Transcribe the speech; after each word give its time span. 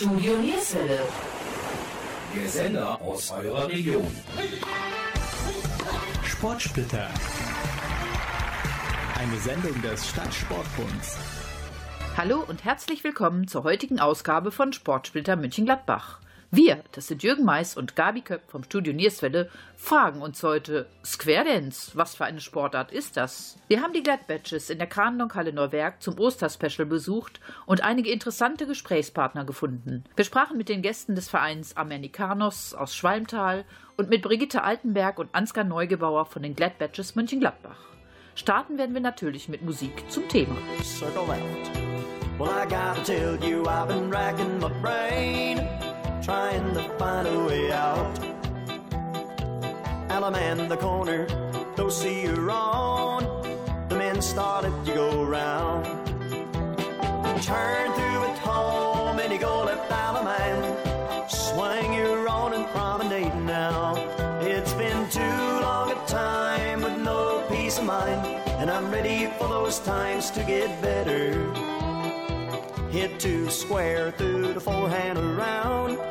Studio 0.00 0.34
Nierswelle. 0.38 0.98
Der 2.34 2.48
Sender 2.48 2.98
aus 3.02 3.30
eurer 3.32 3.68
Region. 3.68 4.06
Sportsplitter. 6.24 7.06
Eine 9.18 9.38
Sendung 9.40 9.82
des 9.82 10.08
Stadtsportbunds. 10.08 11.18
Hallo 12.16 12.42
und 12.48 12.64
herzlich 12.64 13.04
willkommen 13.04 13.46
zur 13.46 13.62
heutigen 13.64 14.00
Ausgabe 14.00 14.50
von 14.50 14.72
Sportsplitter 14.72 15.36
München-Gladbach. 15.36 16.18
Wir, 16.52 16.82
das 16.90 17.06
sind 17.06 17.22
Jürgen 17.22 17.44
Mais 17.44 17.76
und 17.76 17.94
Gabi 17.94 18.22
Köpp 18.22 18.50
vom 18.50 18.64
Studio 18.64 18.92
Nierswelle, 18.92 19.48
fragen 19.76 20.20
uns 20.20 20.42
heute 20.42 20.86
Square 21.04 21.44
Dance. 21.44 21.92
Was 21.94 22.16
für 22.16 22.24
eine 22.24 22.40
Sportart 22.40 22.90
ist 22.90 23.16
das? 23.16 23.56
Wir 23.68 23.80
haben 23.82 23.92
die 23.92 24.02
Gladbatches 24.02 24.68
in 24.68 24.78
der 24.78 24.88
Kranendonk-Halle 24.88 25.52
Neuwerk 25.52 26.02
zum 26.02 26.18
Osterspecial 26.18 26.86
besucht 26.86 27.38
und 27.66 27.84
einige 27.84 28.10
interessante 28.10 28.66
Gesprächspartner 28.66 29.44
gefunden. 29.44 30.02
Wir 30.16 30.24
sprachen 30.24 30.56
mit 30.56 30.68
den 30.68 30.82
Gästen 30.82 31.14
des 31.14 31.28
Vereins 31.28 31.76
Amerikanos 31.76 32.74
aus 32.74 32.96
Schwalmtal 32.96 33.64
und 33.96 34.10
mit 34.10 34.22
Brigitte 34.22 34.64
Altenberg 34.64 35.20
und 35.20 35.32
Ansgar 35.32 35.62
Neugebauer 35.62 36.26
von 36.26 36.42
den 36.42 36.56
Gladbatches 36.56 37.14
Mönchengladbach. 37.14 37.78
Starten 38.34 38.76
werden 38.76 38.94
wir 38.94 39.00
natürlich 39.00 39.48
mit 39.48 39.62
Musik 39.62 40.04
zum 40.08 40.26
Thema. 40.28 40.56
circle 40.82 41.28
left. 41.28 41.70
Well, 42.40 42.48
I 42.48 42.64
gotta 42.64 43.04
tell 43.04 43.36
you, 43.44 43.64
I've 43.66 43.86
been 43.86 44.10
racking 44.10 44.58
my 44.58 44.70
brain, 44.80 45.60
trying 46.30 46.72
to 46.74 46.88
find 46.96 47.26
a 47.26 47.44
way 47.48 47.72
out. 47.72 48.16
In 50.52 50.68
the 50.68 50.76
corner, 50.76 51.26
don't 51.74 51.92
see 51.92 52.22
you 52.22 52.34
on. 52.48 53.22
The 53.88 53.96
men 53.96 54.22
started 54.22 54.74
to 54.86 54.94
go 54.94 55.24
round. 55.24 55.84
Turn 57.42 57.86
through 57.96 58.22
at 58.30 58.38
home 58.38 59.18
and 59.18 59.32
you 59.32 59.40
go 59.40 59.64
left 59.64 59.90
mine. 59.90 60.62
Swing 61.28 61.94
your 61.94 62.28
on 62.28 62.52
and 62.52 62.66
promenade 62.68 63.34
now. 63.44 63.96
It's 64.40 64.72
been 64.74 65.10
too 65.10 65.40
long 65.66 65.90
a 65.90 65.98
time 66.06 66.82
with 66.82 66.98
no 66.98 67.44
peace 67.50 67.76
of 67.78 67.86
mind. 67.86 68.24
And 68.60 68.70
I'm 68.70 68.88
ready 68.92 69.26
for 69.36 69.48
those 69.48 69.80
times 69.80 70.30
to 70.30 70.44
get 70.44 70.80
better. 70.80 71.24
Hit 72.90 73.18
two 73.18 73.50
square 73.50 74.12
through 74.12 74.54
the 74.54 74.60
forehand 74.60 75.18
around. 75.18 76.09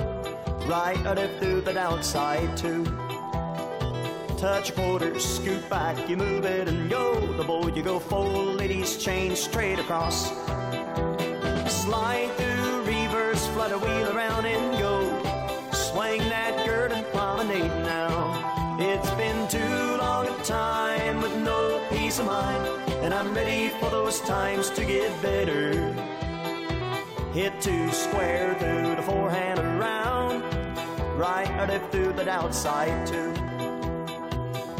Right 0.69 1.03
or 1.03 1.15
left 1.15 1.39
through 1.39 1.61
the 1.61 1.75
outside 1.79 2.55
two. 2.55 2.85
Touch 4.37 4.69
a 4.69 4.73
quarter, 4.73 5.19
scoot 5.19 5.67
back, 5.67 6.07
you 6.07 6.15
move 6.15 6.45
it 6.45 6.67
and 6.67 6.87
go. 6.87 7.19
The 7.37 7.43
boy 7.43 7.71
you 7.75 7.81
go 7.81 7.97
full, 7.97 8.53
ladies 8.53 8.95
change 8.97 9.39
straight 9.39 9.79
across. 9.79 10.29
Slide 11.67 12.29
through, 12.37 12.83
reverse, 12.83 13.47
flutter, 13.47 13.79
wheel 13.79 14.15
around 14.15 14.45
and 14.45 14.77
go. 14.77 15.09
Swing 15.71 16.19
that 16.29 16.63
gird 16.67 16.91
and 16.91 17.03
promenade 17.07 17.75
now. 17.81 18.77
It's 18.79 19.09
been 19.11 19.47
too 19.47 19.97
long 19.97 20.27
a 20.27 20.43
time 20.43 21.19
with 21.19 21.35
no 21.37 21.83
peace 21.89 22.19
of 22.19 22.27
mind, 22.27 22.63
and 23.03 23.11
I'm 23.11 23.33
ready 23.33 23.69
for 23.79 23.89
those 23.89 24.21
times 24.21 24.69
to 24.69 24.85
get 24.85 25.19
better. 25.23 25.93
Hit 27.33 27.59
two 27.59 27.89
square 27.89 28.55
through 28.59 28.95
the 28.95 29.01
forehand 29.01 29.59
around, 29.59 29.98
right 31.19 31.51
or 31.59 31.67
left 31.67 31.91
through 31.91 32.13
the 32.13 32.27
outside 32.29 33.05
two. 33.05 33.33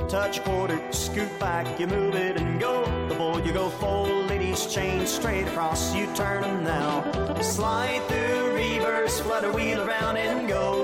Touch 0.07 0.41
quarter, 0.43 0.79
scoot 0.91 1.29
back, 1.37 1.77
you 1.77 1.85
move 1.85 2.15
it 2.15 2.37
and 2.37 2.59
go. 2.59 2.85
The 3.09 3.15
boy 3.15 3.43
you 3.43 3.51
go 3.51 3.69
full, 3.69 4.07
ladies 4.23 4.65
change 4.65 5.09
straight 5.09 5.47
across, 5.49 5.93
you 5.93 6.07
turn 6.15 6.41
them 6.41 6.63
now. 6.63 7.03
Slide 7.41 8.01
through, 8.07 8.55
reverse, 8.55 9.19
flutter, 9.19 9.51
wheel 9.51 9.81
around 9.81 10.15
and 10.15 10.47
go. 10.47 10.83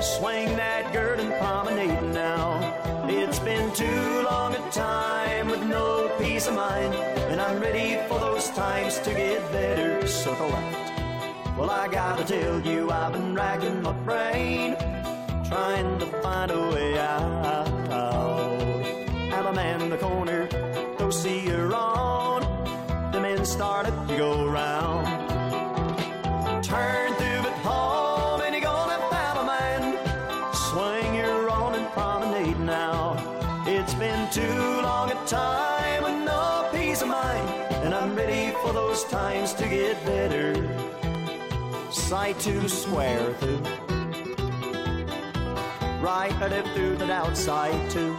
Swing 0.00 0.56
that 0.56 0.92
gird 0.92 1.18
and 1.18 1.32
promenade 1.40 2.14
now. 2.14 3.06
It's 3.08 3.40
been 3.40 3.74
too 3.74 4.22
long 4.22 4.54
a 4.54 4.70
time 4.70 5.48
with 5.48 5.64
no 5.64 6.08
peace 6.20 6.46
of 6.46 6.54
mind, 6.54 6.94
and 6.94 7.40
I'm 7.40 7.60
ready 7.60 8.00
for 8.08 8.20
those 8.20 8.48
times 8.50 9.00
to 9.00 9.10
get 9.10 9.42
better. 9.50 10.06
Circle 10.06 10.48
left. 10.48 10.93
Well, 11.56 11.70
I 11.70 11.86
gotta 11.86 12.24
tell 12.24 12.60
you, 12.60 12.90
I've 12.90 13.12
been 13.12 13.32
racking 13.32 13.80
my 13.80 13.92
brain, 13.92 14.74
trying 15.48 15.98
to 16.00 16.06
find 16.20 16.50
a 16.50 16.58
way 16.70 16.98
out. 16.98 17.68
And 19.32 19.46
a 19.46 19.52
man 19.52 19.80
in 19.80 19.88
the 19.88 19.96
corner, 19.96 20.48
don't 20.98 21.14
see 21.14 21.46
her 21.46 21.72
on. 21.72 22.42
The 23.12 23.20
men 23.20 23.44
started 23.44 23.94
to 24.08 24.16
go 24.16 24.48
round. 24.48 25.06
Turn 26.64 27.14
through 27.14 27.46
at 27.50 27.58
home, 27.62 28.40
and 28.40 28.52
you're 28.52 28.64
gonna 28.64 28.98
have 29.14 29.36
a 29.36 29.44
man. 29.44 29.96
Swing 30.54 31.14
your 31.14 31.48
on 31.50 31.76
and 31.76 31.86
promenade 31.92 32.58
now. 32.58 33.16
It's 33.64 33.94
been 33.94 34.28
too 34.32 34.82
long 34.82 35.12
a 35.12 35.26
time 35.26 36.02
with 36.02 36.24
no 36.24 36.68
peace 36.72 37.00
of 37.00 37.08
mind, 37.08 37.48
and 37.84 37.94
I'm 37.94 38.16
ready 38.16 38.52
for 38.60 38.72
those 38.72 39.04
times 39.04 39.54
to 39.54 39.68
get 39.68 40.04
better 40.04 40.63
side 42.14 42.38
two 42.38 42.68
square 42.68 43.32
through. 43.40 43.58
Right 46.00 46.32
or 46.40 46.48
left 46.48 46.68
through 46.68 46.96
the 46.96 47.10
outside 47.10 47.90
two. 47.90 48.16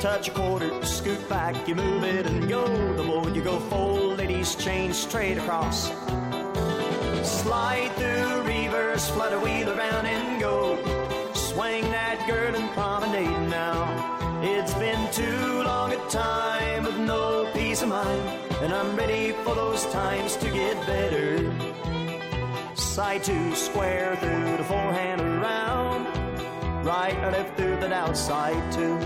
Touch 0.00 0.28
a 0.28 0.30
quarter, 0.30 0.70
scoot 0.82 1.22
back, 1.28 1.68
you 1.68 1.74
move 1.74 2.02
it 2.02 2.24
and 2.24 2.48
go. 2.48 2.64
The 2.94 3.02
more 3.02 3.28
you 3.28 3.42
go 3.42 3.60
full, 3.68 4.14
ladies 4.14 4.54
change 4.54 4.94
straight 4.94 5.36
across. 5.36 5.90
Slide 7.42 7.92
through, 7.98 8.40
reverse, 8.48 9.10
flutter, 9.10 9.38
wheel 9.38 9.68
around 9.68 10.06
and 10.06 10.40
go. 10.40 10.78
Swing 11.34 11.84
that 11.90 12.24
gird 12.26 12.54
and 12.54 12.70
promenade 12.70 13.50
now. 13.50 13.78
It's 14.42 14.72
been 14.84 15.02
too 15.12 15.62
long 15.62 15.92
a 15.92 16.00
time 16.08 16.84
with 16.84 16.96
no 16.96 17.50
peace 17.52 17.82
of 17.82 17.90
mind, 17.90 18.22
and 18.62 18.72
I'm 18.72 18.96
ready 18.96 19.32
for 19.44 19.54
those 19.54 19.84
times 19.92 20.36
to 20.36 20.48
get 20.48 20.74
better 20.86 21.29
side 22.90 23.22
two 23.22 23.54
square 23.54 24.16
through 24.16 24.56
the 24.56 24.64
forehand 24.64 25.20
around. 25.20 26.06
Right 26.84 27.16
or 27.24 27.30
left 27.30 27.56
through 27.56 27.76
the 27.76 27.92
outside 27.94 28.60
two 28.72 28.98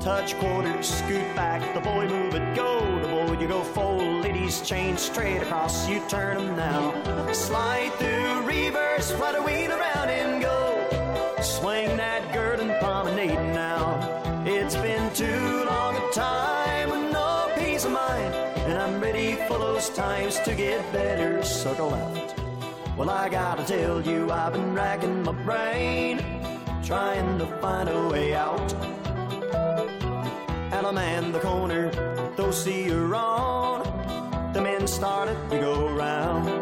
touch 0.00 0.38
quarter 0.38 0.80
scoot 0.80 1.34
back 1.34 1.60
the 1.74 1.80
boy 1.80 2.06
move 2.06 2.32
it 2.34 2.54
go. 2.54 2.78
The 3.02 3.08
boy 3.08 3.40
you 3.40 3.48
go 3.48 3.62
full 3.62 4.20
ladies 4.20 4.60
change 4.62 5.00
straight 5.00 5.42
across 5.42 5.88
you 5.88 6.00
turn 6.08 6.36
them 6.36 6.56
now. 6.56 7.32
Slide 7.32 7.92
through 7.94 8.46
reverse 8.46 9.10
flutter 9.10 9.42
wheel 9.42 9.72
around 9.72 9.97
times 20.08 20.38
to 20.40 20.54
get 20.54 20.80
better. 20.90 21.42
Circle 21.42 21.92
out. 21.92 22.34
Well, 22.96 23.10
I 23.10 23.28
gotta 23.28 23.64
tell 23.64 24.00
you, 24.00 24.30
I've 24.30 24.54
been 24.54 24.72
racking 24.74 25.22
my 25.22 25.32
brain, 25.48 26.16
trying 26.82 27.38
to 27.38 27.46
find 27.60 27.88
a 27.90 28.08
way 28.08 28.34
out. 28.34 28.72
And 30.74 30.86
a 30.86 30.92
man 30.92 31.24
in 31.24 31.32
the 31.32 31.40
corner, 31.40 31.82
don't 32.38 32.54
see 32.54 32.88
her 32.88 33.14
on. 33.14 34.52
The 34.54 34.62
men 34.62 34.86
started 34.86 35.38
to 35.50 35.58
go 35.58 35.74
round. 35.90 36.57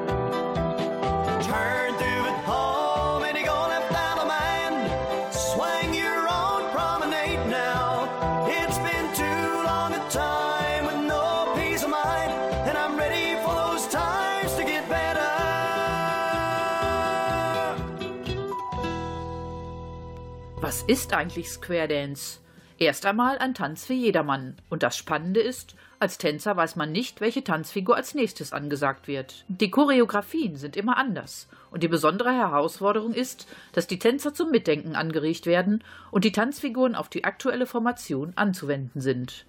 Was 20.76 20.82
ist 20.82 21.14
eigentlich 21.14 21.48
Square 21.48 21.88
Dance? 21.88 22.40
Erst 22.76 23.06
einmal 23.06 23.38
ein 23.38 23.54
Tanz 23.54 23.86
für 23.86 23.94
jedermann. 23.94 24.56
Und 24.68 24.82
das 24.82 24.94
Spannende 24.94 25.40
ist, 25.40 25.74
als 26.00 26.18
Tänzer 26.18 26.54
weiß 26.54 26.76
man 26.76 26.92
nicht, 26.92 27.22
welche 27.22 27.42
Tanzfigur 27.42 27.96
als 27.96 28.14
nächstes 28.14 28.52
angesagt 28.52 29.08
wird. 29.08 29.46
Die 29.48 29.70
Choreografien 29.70 30.56
sind 30.56 30.76
immer 30.76 30.98
anders. 30.98 31.48
Und 31.70 31.82
die 31.82 31.88
besondere 31.88 32.30
Herausforderung 32.30 33.14
ist, 33.14 33.48
dass 33.72 33.86
die 33.86 33.98
Tänzer 33.98 34.34
zum 34.34 34.50
Mitdenken 34.50 34.96
angeregt 34.96 35.46
werden 35.46 35.82
und 36.10 36.24
die 36.24 36.32
Tanzfiguren 36.32 36.94
auf 36.94 37.08
die 37.08 37.24
aktuelle 37.24 37.64
Formation 37.64 38.34
anzuwenden 38.36 39.00
sind. 39.00 39.46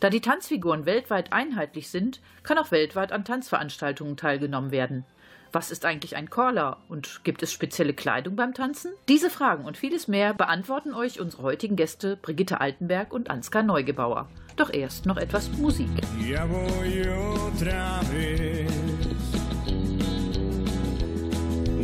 Da 0.00 0.08
die 0.08 0.22
Tanzfiguren 0.22 0.86
weltweit 0.86 1.34
einheitlich 1.34 1.90
sind, 1.90 2.20
kann 2.42 2.56
auch 2.56 2.70
weltweit 2.70 3.12
an 3.12 3.26
Tanzveranstaltungen 3.26 4.16
teilgenommen 4.16 4.70
werden. 4.70 5.04
Was 5.52 5.72
ist 5.72 5.84
eigentlich 5.84 6.14
ein 6.14 6.30
Caller 6.30 6.76
und 6.88 7.24
gibt 7.24 7.42
es 7.42 7.52
spezielle 7.52 7.92
Kleidung 7.92 8.36
beim 8.36 8.54
Tanzen? 8.54 8.92
Diese 9.08 9.30
Fragen 9.30 9.64
und 9.64 9.76
vieles 9.76 10.06
mehr 10.06 10.32
beantworten 10.32 10.94
euch 10.94 11.18
unsere 11.18 11.42
heutigen 11.42 11.74
Gäste 11.74 12.16
Brigitte 12.22 12.60
Altenberg 12.60 13.12
und 13.12 13.30
Ansgar 13.30 13.64
Neugebauer. 13.64 14.28
Doch 14.54 14.72
erst 14.72 15.06
noch 15.06 15.16
etwas 15.16 15.50
Musik. 15.58 15.88
Ya 16.24 16.46
voy 16.46 17.04
otra 17.08 18.00
vez 18.12 18.70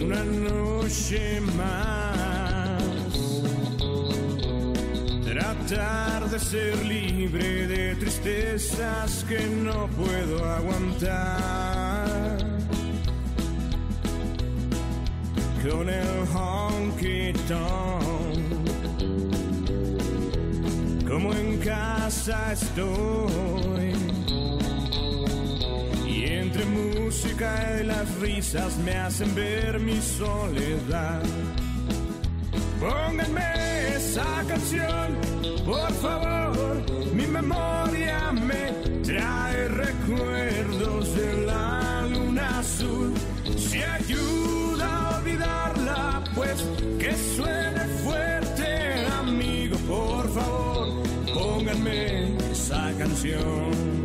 una 0.00 0.22
noche 0.22 1.40
más. 1.56 2.84
Tratar 5.24 6.30
de 6.30 6.38
ser 6.38 6.76
libre 6.84 7.66
de 7.66 7.96
tristezas 7.96 9.24
que 9.28 9.44
no 9.48 9.88
puedo 9.88 10.44
aguantar. 10.44 12.45
Con 15.68 15.88
el 15.88 16.24
honky 16.32 17.32
tonk, 17.48 18.38
como 21.08 21.32
en 21.32 21.58
casa 21.58 22.52
estoy. 22.52 23.92
Y 26.06 26.24
entre 26.24 26.64
música 26.66 27.78
y 27.80 27.84
las 27.84 28.14
risas 28.20 28.76
me 28.78 28.94
hacen 28.94 29.34
ver 29.34 29.80
mi 29.80 30.00
soledad. 30.00 31.22
Pónganme 32.78 33.96
esa 33.96 34.44
canción, 34.46 35.18
por 35.64 35.92
favor. 35.94 36.76
Mi 37.12 37.26
memoria 37.26 38.30
me 38.30 38.70
trae 39.02 39.68
recuerdos 39.68 41.16
de 41.16 41.46
la 41.46 42.06
luna 42.08 42.60
azul. 42.60 43.12
Que 46.98 47.14
suene 47.36 47.80
fuerte, 48.04 49.06
amigo, 49.20 49.76
por 49.88 50.28
favor. 50.32 50.88
Pónganme 51.34 52.36
esa 52.52 52.92
canción. 52.98 53.95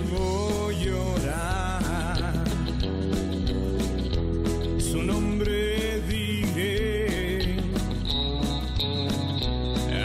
Debo 0.00 0.70
llorar. 0.70 2.44
Su 4.78 5.02
nombre 5.02 6.00
diré 6.08 7.56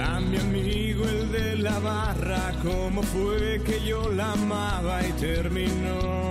a 0.05 0.19
mi 0.19 0.37
amigo 0.37 1.05
el 1.05 1.31
de 1.31 1.57
la 1.57 1.79
barra, 1.79 2.53
cómo 2.63 3.03
fue 3.03 3.61
que 3.65 3.85
yo 3.85 4.11
la 4.11 4.31
amaba 4.33 5.05
y 5.05 5.11
terminó. 5.13 6.23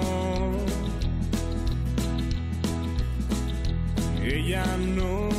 Ella 4.22 4.64
no 4.78 5.31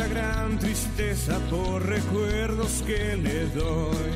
sienta 0.00 0.08
gran 0.08 0.58
tristeza 0.58 1.38
por 1.50 1.84
recuerdos 1.86 2.82
que 2.86 3.16
le 3.16 3.46
doy. 3.46 4.12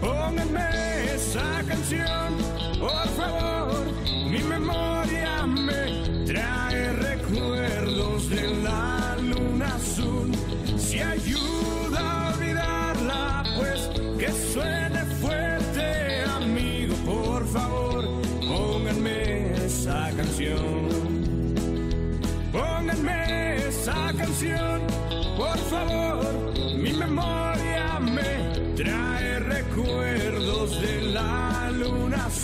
Pónganme 0.00 1.14
esa 1.14 1.62
canción, 1.66 2.36
por 2.78 3.08
favor. 3.16 3.84
Mi 4.30 4.42
memoria 4.42 5.46
me 5.46 6.24
trae 6.26 6.92
recuerdos 6.92 8.30
de 8.30 8.62
la 8.62 9.16
luna 9.20 9.74
azul. 9.74 10.32
Si 10.76 11.00
ayuda 11.00 12.00
a 12.00 12.34
olvidarla, 12.34 13.44
pues 13.56 13.90
que 14.18 14.32
suene 14.52 14.87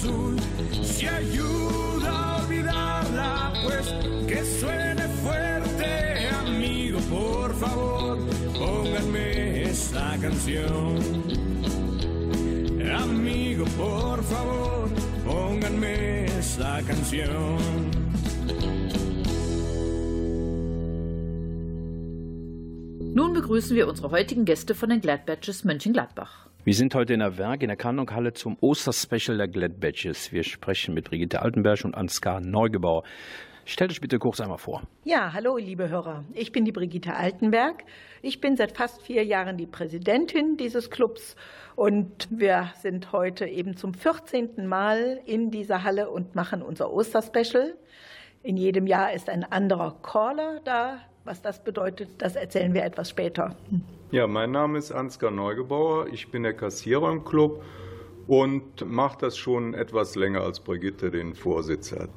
azul. 0.05 0.37
Si 0.83 1.07
ayuda 1.07 2.11
a 2.11 2.43
olvidarla, 2.43 3.53
pues 3.65 3.87
que 4.29 4.45
suene 4.45 5.09
fuerte, 5.23 6.29
amigo, 6.45 6.99
por 7.11 7.55
favor. 7.55 8.19
Pónganme 8.59 9.63
esa 9.63 10.17
canción. 10.21 10.99
Amigo, 12.97 13.65
por 13.77 14.23
favor, 14.23 14.89
pónganme 15.25 16.27
esa 16.39 16.83
canción. 16.87 17.59
Nun 23.15 23.33
begrüßen 23.33 23.77
wir 23.77 23.87
unsere 23.89 24.11
heutigen 24.11 24.45
Gäste 24.45 24.75
von 24.75 24.91
den 24.91 25.01
Gladbatches 25.01 25.65
Mönchengladbach. 25.65 26.54
Wir 26.67 26.73
sind 26.73 26.95
heute 26.95 27.13
in 27.13 27.21
der 27.21 27.37
Werk 27.37 27.63
in 27.63 27.69
der 27.69 27.77
Kanonhalle 27.77 28.33
zum 28.33 28.57
Osterspecial 28.59 29.37
der 29.37 29.49
Glad 29.49 29.81
Badges. 29.81 30.33
Wir 30.33 30.43
sprechen 30.45 30.95
mit 30.95 31.11
Brigitte 31.11 31.43
Altenberg 31.43 31.85
und 31.85 31.95
Ansgar 31.95 32.41
Neugebauer. 32.41 33.03
Stellt 33.67 33.91
euch 33.91 34.01
bitte 34.01 34.19
kurz 34.19 34.41
einmal 34.41 34.57
vor. 34.57 34.83
Ja, 35.05 35.35
hallo, 35.35 35.59
liebe 35.59 35.91
Hörer. 35.91 36.25
Ich 36.33 36.53
bin 36.53 36.65
die 36.65 36.73
Brigitte 36.73 37.17
Altenberg. 37.17 37.85
Ich 38.23 38.41
bin 38.41 38.57
seit 38.57 38.79
fast 38.79 39.03
vier 39.03 39.25
Jahren 39.25 39.59
die 39.59 39.67
Präsidentin 39.67 40.57
dieses 40.57 40.89
Clubs 40.89 41.37
und 41.77 42.29
wir 42.31 42.73
sind 42.81 43.13
heute 43.13 43.45
eben 43.45 43.77
zum 43.77 43.93
14. 43.93 44.67
Mal 44.67 45.21
in 45.27 45.51
dieser 45.51 45.85
Halle 45.85 46.09
und 46.09 46.35
machen 46.35 46.63
unser 46.63 46.91
Osterspecial. 46.91 47.75
In 48.43 48.57
jedem 48.57 48.87
Jahr 48.87 49.13
ist 49.13 49.29
ein 49.29 49.45
anderer 49.45 50.01
Caller 50.01 50.63
da. 50.65 51.01
Was 51.25 51.41
das 51.41 51.65
bedeutet, 51.65 52.11
das 52.19 52.37
erzählen 52.37 52.75
wir 52.75 52.85
etwas 52.85 53.09
später. 53.09 53.57
Ja, 54.11 54.27
mein 54.27 54.51
Name 54.51 54.77
ist 54.79 54.93
Ansgar 54.93 55.31
Neugebauer. 55.31 56.09
Ich 56.09 56.31
bin 56.31 56.43
der 56.43 56.53
Kassierer 56.53 57.11
im 57.11 57.25
Club 57.25 57.65
und 58.27 58.85
mache 58.87 59.19
das 59.21 59.37
schon 59.39 59.73
etwas 59.73 60.17
länger 60.17 60.43
als 60.43 60.61
Brigitte 60.61 61.11
den 61.11 61.35
Vorsitz 61.35 61.93
hat. 61.93 62.11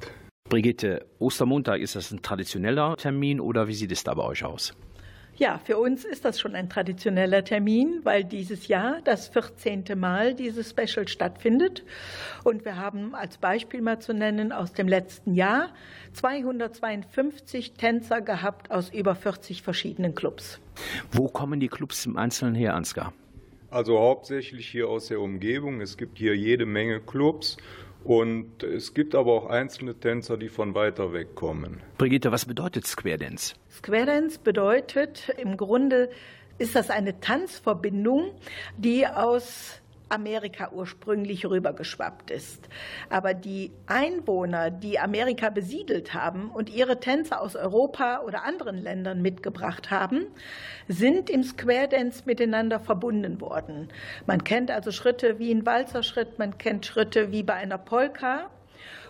Brigitte, 0.50 1.06
Ostermontag, 1.18 1.80
ist 1.80 1.96
das 1.96 2.10
ein 2.10 2.20
traditioneller 2.20 2.96
Termin 2.96 3.40
oder 3.40 3.66
wie 3.66 3.74
sieht 3.74 3.92
es 3.92 4.04
da 4.04 4.12
bei 4.12 4.24
euch 4.24 4.44
aus? 4.44 4.74
Ja, 5.38 5.60
für 5.64 5.78
uns 5.78 6.04
ist 6.04 6.24
das 6.24 6.40
schon 6.40 6.56
ein 6.56 6.68
traditioneller 6.68 7.44
Termin, 7.44 8.00
weil 8.02 8.24
dieses 8.24 8.66
Jahr 8.66 9.00
das 9.04 9.28
14. 9.28 9.84
Mal 9.94 10.34
dieses 10.34 10.70
Special 10.70 11.06
stattfindet. 11.06 11.84
Und 12.42 12.64
wir 12.64 12.76
haben 12.76 13.14
als 13.14 13.38
Beispiel 13.38 13.80
mal 13.80 14.00
zu 14.00 14.12
nennen 14.12 14.50
aus 14.50 14.72
dem 14.72 14.88
letzten 14.88 15.34
Jahr 15.34 15.68
252 16.14 17.74
Tänzer 17.74 18.20
gehabt 18.20 18.72
aus 18.72 18.90
über 18.90 19.14
40 19.14 19.62
verschiedenen 19.62 20.16
Clubs. 20.16 20.58
Wo 21.12 21.28
kommen 21.28 21.60
die 21.60 21.68
Clubs 21.68 22.04
im 22.04 22.16
Einzelnen 22.16 22.56
her, 22.56 22.74
Ansgar? 22.74 23.12
Also 23.70 24.00
hauptsächlich 24.00 24.66
hier 24.66 24.88
aus 24.88 25.06
der 25.06 25.20
Umgebung. 25.20 25.80
Es 25.80 25.96
gibt 25.96 26.18
hier 26.18 26.34
jede 26.34 26.66
Menge 26.66 27.00
Clubs 27.00 27.58
und 28.08 28.62
es 28.62 28.94
gibt 28.94 29.14
aber 29.14 29.34
auch 29.34 29.50
einzelne 29.50 29.94
Tänzer, 29.94 30.38
die 30.38 30.48
von 30.48 30.74
weiter 30.74 31.12
weg 31.12 31.34
kommen. 31.34 31.82
Brigitte, 31.98 32.32
was 32.32 32.46
bedeutet 32.46 32.86
Square 32.86 33.18
Dance? 33.18 33.54
Square 33.70 34.06
Dance 34.06 34.38
bedeutet 34.42 35.28
im 35.36 35.58
Grunde, 35.58 36.08
ist 36.56 36.74
das 36.74 36.88
eine 36.88 37.20
Tanzverbindung, 37.20 38.30
die 38.78 39.06
aus 39.06 39.82
Amerika 40.08 40.70
ursprünglich 40.72 41.46
rübergeschwappt 41.46 42.30
ist. 42.30 42.68
Aber 43.10 43.34
die 43.34 43.72
Einwohner, 43.86 44.70
die 44.70 44.98
Amerika 44.98 45.50
besiedelt 45.50 46.14
haben 46.14 46.50
und 46.50 46.70
ihre 46.70 47.00
Tänze 47.00 47.40
aus 47.40 47.56
Europa 47.56 48.20
oder 48.20 48.44
anderen 48.44 48.78
Ländern 48.78 49.22
mitgebracht 49.22 49.90
haben, 49.90 50.26
sind 50.88 51.30
im 51.30 51.42
Square 51.42 51.88
Dance 51.88 52.22
miteinander 52.26 52.80
verbunden 52.80 53.40
worden. 53.40 53.88
Man 54.26 54.44
kennt 54.44 54.70
also 54.70 54.92
Schritte 54.92 55.38
wie 55.38 55.52
ein 55.52 55.66
Walzerschritt, 55.66 56.38
man 56.38 56.58
kennt 56.58 56.86
Schritte 56.86 57.32
wie 57.32 57.42
bei 57.42 57.54
einer 57.54 57.78
Polka. 57.78 58.50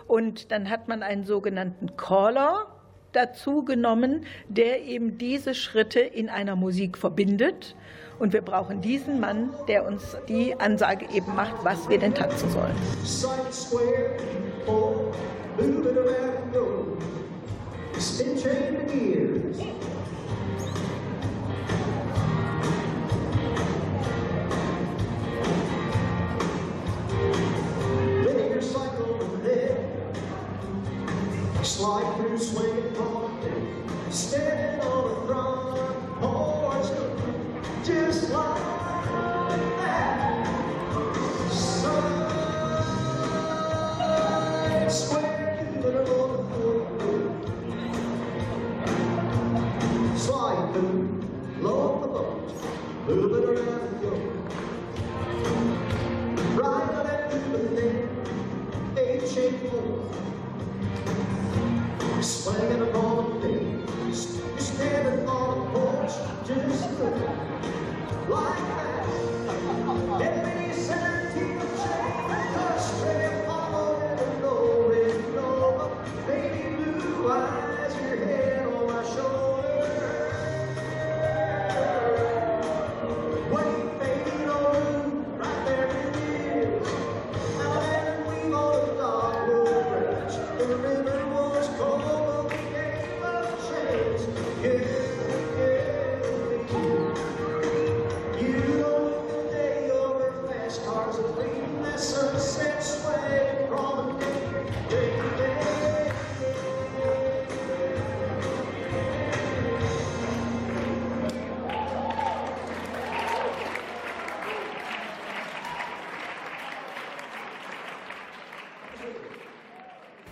Und 0.07 0.51
dann 0.51 0.71
hat 0.71 0.87
man 0.87 1.03
einen 1.03 1.23
sogenannten 1.23 1.95
Caller, 1.95 2.65
dazu 3.11 3.63
genommen, 3.63 4.25
der 4.47 4.83
eben 4.83 5.17
diese 5.17 5.53
Schritte 5.53 5.99
in 5.99 6.29
einer 6.29 6.55
Musik 6.55 6.97
verbindet. 6.97 7.75
Und 8.19 8.33
wir 8.33 8.41
brauchen 8.41 8.81
diesen 8.81 9.19
Mann, 9.19 9.51
der 9.67 9.87
uns 9.87 10.17
die 10.27 10.59
Ansage 10.59 11.05
eben 11.13 11.33
macht, 11.35 11.63
was 11.63 11.87
wir 11.89 11.99
denn 11.99 12.13
tanzen 12.13 12.49
sollen. 12.49 12.75
Spin 17.99 18.37
train 18.37 18.87
gears. 18.87 19.59
Through 31.79 32.37
swinging 32.37 32.93
from 32.93 33.39
standing 34.11 34.81
on 34.81 35.03
the 35.07 35.15
front 35.25 36.19
porch, 36.19 36.87
just 37.85 38.31
like 38.31 38.61
that. 39.77 40.45
Side 41.49 42.11
square, 44.91 45.79
little 45.81 46.05
slide 50.17 50.73
the 50.73 50.81
boat, 51.63 52.51
around 56.57 56.89
the 57.53 57.61
neck, 57.71 57.95
eight 58.97 59.23
shape 59.29 59.61
four. 62.21 62.53
Swinging 62.53 62.81
upon 62.81 63.41
the 63.41 63.47
you're 63.49 64.59
standing 64.59 65.27
on 65.27 65.73
the 65.73 65.79
porch, 65.79 66.11
just 66.45 66.99
like 68.27 68.57
that. 68.57 68.88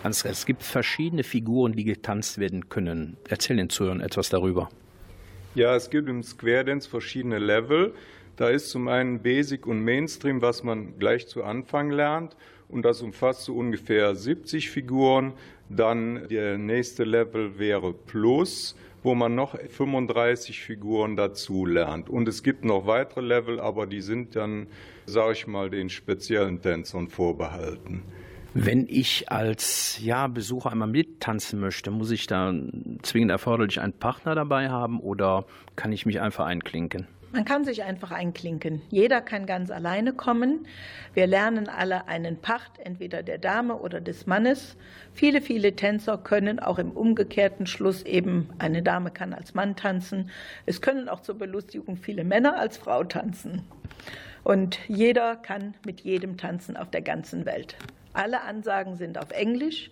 Hans, 0.08 0.24
es 0.24 0.46
gibt 0.46 0.62
verschiedene 0.62 1.22
Figuren, 1.22 1.74
die 1.74 1.84
getanzt 1.84 2.38
werden 2.38 2.70
können. 2.70 3.18
Erzähl 3.28 3.58
den 3.58 3.68
Zuhörern 3.68 4.00
etwas 4.00 4.30
darüber. 4.30 4.70
Ja, 5.54 5.76
es 5.76 5.90
gibt 5.90 6.08
im 6.08 6.22
Square 6.22 6.64
Dance 6.64 6.88
verschiedene 6.88 7.38
Level. 7.38 7.92
Da 8.36 8.48
ist 8.48 8.70
zum 8.70 8.88
einen 8.88 9.20
Basic 9.20 9.66
und 9.66 9.84
Mainstream, 9.84 10.40
was 10.40 10.62
man 10.62 10.98
gleich 10.98 11.28
zu 11.28 11.44
Anfang 11.44 11.90
lernt. 11.90 12.38
Und 12.70 12.86
das 12.86 13.02
umfasst 13.02 13.44
so 13.44 13.54
ungefähr 13.54 14.14
70 14.14 14.70
Figuren. 14.70 15.34
Dann 15.68 16.26
der 16.28 16.56
nächste 16.56 17.04
Level 17.04 17.58
wäre 17.58 17.92
Plus, 17.92 18.76
wo 19.02 19.14
man 19.14 19.34
noch 19.34 19.58
35 19.58 20.58
Figuren 20.58 21.16
dazu 21.16 21.66
lernt. 21.66 22.08
Und 22.08 22.28
es 22.28 22.42
gibt 22.42 22.64
noch 22.64 22.86
weitere 22.86 23.20
Level, 23.20 23.60
aber 23.60 23.86
die 23.86 24.00
sind 24.00 24.36
dann, 24.36 24.68
sage 25.04 25.32
ich 25.32 25.46
mal, 25.46 25.68
den 25.68 25.90
speziellen 25.90 26.62
Tänzern 26.62 27.08
vorbehalten. 27.08 28.04
Wenn 28.60 28.88
ich 28.88 29.30
als 29.30 30.00
ja, 30.02 30.26
Besucher 30.26 30.72
einmal 30.72 30.88
mittanzen 30.88 31.60
möchte, 31.60 31.92
muss 31.92 32.10
ich 32.10 32.26
da 32.26 32.52
zwingend 33.02 33.30
erforderlich 33.30 33.80
einen 33.80 33.92
Partner 33.92 34.34
dabei 34.34 34.68
haben 34.68 34.98
oder 34.98 35.44
kann 35.76 35.92
ich 35.92 36.06
mich 36.06 36.20
einfach 36.20 36.44
einklinken? 36.44 37.06
Man 37.30 37.44
kann 37.44 37.64
sich 37.64 37.84
einfach 37.84 38.10
einklinken. 38.10 38.82
Jeder 38.90 39.20
kann 39.20 39.46
ganz 39.46 39.70
alleine 39.70 40.12
kommen. 40.12 40.66
Wir 41.14 41.28
lernen 41.28 41.68
alle 41.68 42.08
einen 42.08 42.36
Pacht, 42.40 42.80
entweder 42.80 43.22
der 43.22 43.38
Dame 43.38 43.76
oder 43.76 44.00
des 44.00 44.26
Mannes. 44.26 44.76
Viele, 45.12 45.40
viele 45.40 45.76
Tänzer 45.76 46.18
können 46.18 46.58
auch 46.58 46.80
im 46.80 46.90
umgekehrten 46.90 47.64
Schluss 47.64 48.02
eben, 48.02 48.50
eine 48.58 48.82
Dame 48.82 49.12
kann 49.12 49.34
als 49.34 49.54
Mann 49.54 49.76
tanzen. 49.76 50.30
Es 50.66 50.80
können 50.80 51.08
auch 51.08 51.20
zur 51.20 51.38
Belustigung 51.38 51.96
viele 51.96 52.24
Männer 52.24 52.58
als 52.58 52.76
Frau 52.76 53.04
tanzen. 53.04 53.62
Und 54.42 54.80
jeder 54.88 55.36
kann 55.36 55.74
mit 55.86 56.00
jedem 56.00 56.36
tanzen 56.38 56.76
auf 56.76 56.90
der 56.90 57.02
ganzen 57.02 57.46
Welt. 57.46 57.76
Alle 58.18 58.42
Ansagen 58.42 58.96
sind 58.96 59.16
auf 59.16 59.30
Englisch. 59.30 59.90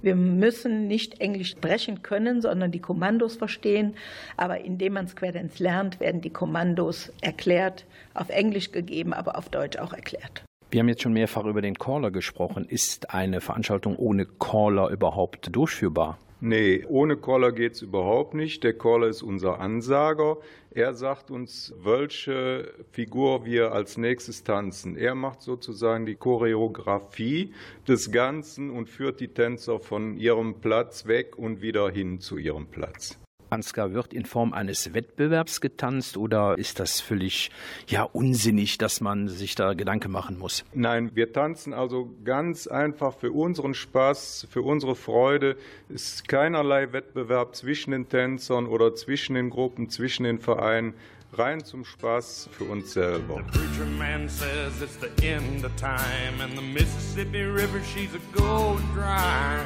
Wir 0.00 0.16
müssen 0.16 0.86
nicht 0.86 1.20
Englisch 1.20 1.50
sprechen 1.50 2.02
können, 2.02 2.40
sondern 2.40 2.72
die 2.72 2.80
Kommandos 2.80 3.36
verstehen. 3.36 3.94
Aber 4.38 4.62
indem 4.62 4.94
man 4.94 5.06
Square 5.06 5.32
Dance 5.32 5.62
lernt, 5.62 6.00
werden 6.00 6.22
die 6.22 6.30
Kommandos 6.30 7.12
erklärt, 7.20 7.84
auf 8.14 8.30
Englisch 8.30 8.72
gegeben, 8.72 9.12
aber 9.12 9.36
auf 9.36 9.50
Deutsch 9.50 9.76
auch 9.76 9.92
erklärt. 9.92 10.44
Wir 10.70 10.80
haben 10.80 10.88
jetzt 10.88 11.02
schon 11.02 11.12
mehrfach 11.12 11.44
über 11.44 11.60
den 11.60 11.74
Caller 11.74 12.10
gesprochen. 12.10 12.64
Ist 12.64 13.10
eine 13.12 13.42
Veranstaltung 13.42 13.96
ohne 13.96 14.24
Caller 14.24 14.88
überhaupt 14.88 15.54
durchführbar? 15.54 16.16
Nee, 16.40 16.84
ohne 16.86 17.16
Caller 17.16 17.50
geht's 17.50 17.82
überhaupt 17.82 18.34
nicht. 18.34 18.62
Der 18.62 18.72
Caller 18.72 19.08
ist 19.08 19.22
unser 19.22 19.58
Ansager. 19.58 20.38
Er 20.70 20.94
sagt 20.94 21.32
uns, 21.32 21.74
welche 21.82 22.72
Figur 22.92 23.44
wir 23.44 23.72
als 23.72 23.96
nächstes 23.96 24.44
tanzen. 24.44 24.96
Er 24.96 25.16
macht 25.16 25.42
sozusagen 25.42 26.06
die 26.06 26.14
Choreografie 26.14 27.52
des 27.88 28.12
Ganzen 28.12 28.70
und 28.70 28.88
führt 28.88 29.18
die 29.18 29.28
Tänzer 29.28 29.80
von 29.80 30.16
ihrem 30.16 30.60
Platz 30.60 31.06
weg 31.06 31.36
und 31.36 31.60
wieder 31.60 31.90
hin 31.90 32.20
zu 32.20 32.38
ihrem 32.38 32.68
Platz. 32.68 33.18
Ansgar, 33.50 33.92
wird 33.92 34.12
in 34.12 34.24
Form 34.24 34.52
eines 34.52 34.92
Wettbewerbs 34.94 35.60
getanzt 35.60 36.16
oder 36.16 36.56
ist 36.58 36.80
das 36.80 37.00
völlig 37.00 37.50
ja 37.86 38.02
unsinnig, 38.02 38.78
dass 38.78 39.00
man 39.00 39.28
sich 39.28 39.54
da 39.54 39.74
Gedanken 39.74 40.12
machen 40.12 40.38
muss? 40.38 40.64
Nein, 40.74 41.10
wir 41.14 41.32
tanzen 41.32 41.72
also 41.72 42.10
ganz 42.24 42.66
einfach 42.66 43.14
für 43.16 43.32
unseren 43.32 43.74
Spaß, 43.74 44.46
für 44.50 44.62
unsere 44.62 44.94
Freude. 44.94 45.56
Es 45.88 46.14
ist 46.14 46.28
keinerlei 46.28 46.92
Wettbewerb 46.92 47.54
zwischen 47.54 47.92
den 47.92 48.08
Tänzern 48.08 48.66
oder 48.66 48.94
zwischen 48.94 49.34
den 49.34 49.50
Gruppen, 49.50 49.90
zwischen 49.90 50.24
den 50.24 50.38
Vereinen. 50.38 50.94
Rein 51.34 51.62
zum 51.62 51.84
Spaß 51.84 52.48
für 52.52 52.64
uns 52.64 52.94
selber. 52.94 53.36
The 53.52 53.58
preacher 53.58 53.84
man 53.98 54.28
says 54.30 54.80
it's 54.80 54.98
the 54.98 55.26
end 55.26 55.62
of 55.62 55.70
time, 55.76 56.42
and 56.42 56.56
the 56.56 56.62
Mississippi 56.62 57.42
River, 57.42 57.80
she's 57.84 58.14
a 58.14 58.38
going 58.38 58.82
dry. 58.94 59.58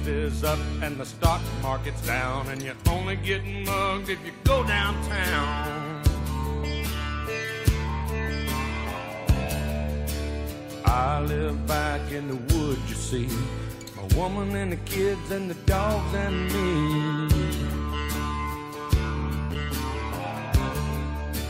Interest 0.00 0.36
is 0.36 0.44
up 0.44 0.58
and 0.82 0.98
the 0.98 1.04
stock 1.04 1.40
market's 1.62 2.04
down, 2.06 2.48
and 2.48 2.62
you're 2.62 2.74
only 2.88 3.16
getting 3.16 3.64
mugged 3.64 4.08
if 4.08 4.18
you 4.24 4.32
go 4.44 4.64
downtown. 4.66 6.02
I 10.84 11.20
live 11.20 11.66
back 11.66 12.00
in 12.12 12.28
the 12.28 12.54
woods, 12.54 12.80
you 12.88 12.96
see. 12.96 13.28
My 13.96 14.16
woman 14.16 14.54
and 14.56 14.72
the 14.72 14.76
kids 14.76 15.30
and 15.30 15.50
the 15.50 15.54
dogs 15.66 16.14
and 16.14 16.52
me. 16.52 17.28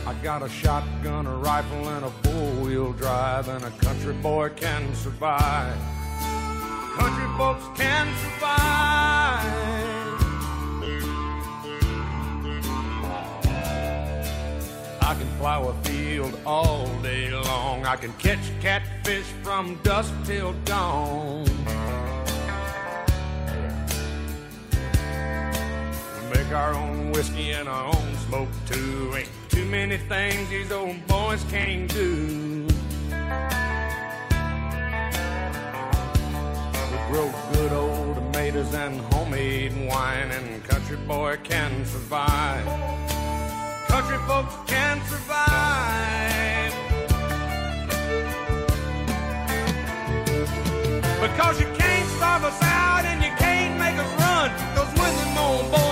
I 0.05 0.13
got 0.23 0.43
a 0.43 0.49
shotgun, 0.49 1.25
a 1.25 1.35
rifle, 1.35 1.89
and 1.89 2.05
a 2.05 2.09
four-wheel 2.09 2.93
drive, 2.93 3.47
and 3.47 3.63
a 3.63 3.71
country 3.71 4.13
boy 4.13 4.49
can 4.49 4.93
survive. 4.93 5.77
Country 6.97 7.25
folks 7.37 7.65
can 7.75 8.07
survive. 8.17 8.91
I 15.01 15.15
can 15.17 15.27
plow 15.39 15.69
a 15.69 15.73
field 15.85 16.37
all 16.45 16.87
day 17.01 17.31
long. 17.31 17.85
I 17.85 17.95
can 17.95 18.11
catch 18.13 18.39
catfish 18.59 19.25
from 19.41 19.75
dusk 19.83 20.13
till 20.25 20.53
dawn. 20.65 21.45
We 26.15 26.37
make 26.37 26.51
our 26.51 26.73
own 26.73 27.11
whiskey 27.11 27.51
and 27.51 27.69
our 27.69 27.85
own 27.85 28.15
smoke 28.27 28.49
too. 28.67 29.13
Ain't 29.15 29.29
too 29.49 29.65
many 29.65 29.97
things 29.97 30.49
these 30.49 30.71
old 30.71 31.07
boys 31.07 31.43
can't 31.49 31.89
do. 31.93 32.67
Grow 37.11 37.29
good 37.51 37.73
old 37.73 38.15
tomatoes 38.15 38.73
and 38.73 39.01
homemade 39.13 39.73
wine, 39.85 40.31
and 40.31 40.63
country 40.63 40.95
boy 40.95 41.37
can 41.43 41.85
survive. 41.85 42.65
Country 43.87 44.17
folks 44.29 44.55
can 44.65 44.97
survive. 45.11 46.73
Because 51.25 51.59
you 51.59 51.67
can't 51.81 52.09
starve 52.15 52.45
us 52.45 52.59
out 52.63 53.03
and 53.03 53.21
you 53.21 53.31
can't 53.45 53.77
make 53.77 53.97
us 54.03 54.11
run. 54.21 54.49
Cause 54.75 54.91
when 54.97 55.37
old 55.37 55.69
boys 55.69 55.90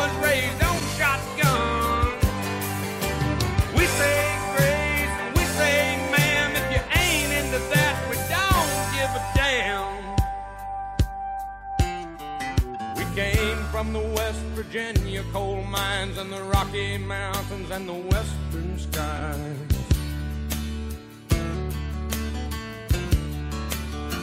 from 13.80 13.94
the 13.94 14.08
West 14.10 14.42
Virginia 14.60 15.24
coal 15.32 15.64
mines 15.64 16.18
and 16.18 16.30
the 16.34 16.44
Rocky 16.52 16.98
Mountains 16.98 17.72
and 17.72 17.88
the 17.88 17.94
western 17.94 18.78
skies. 18.78 19.56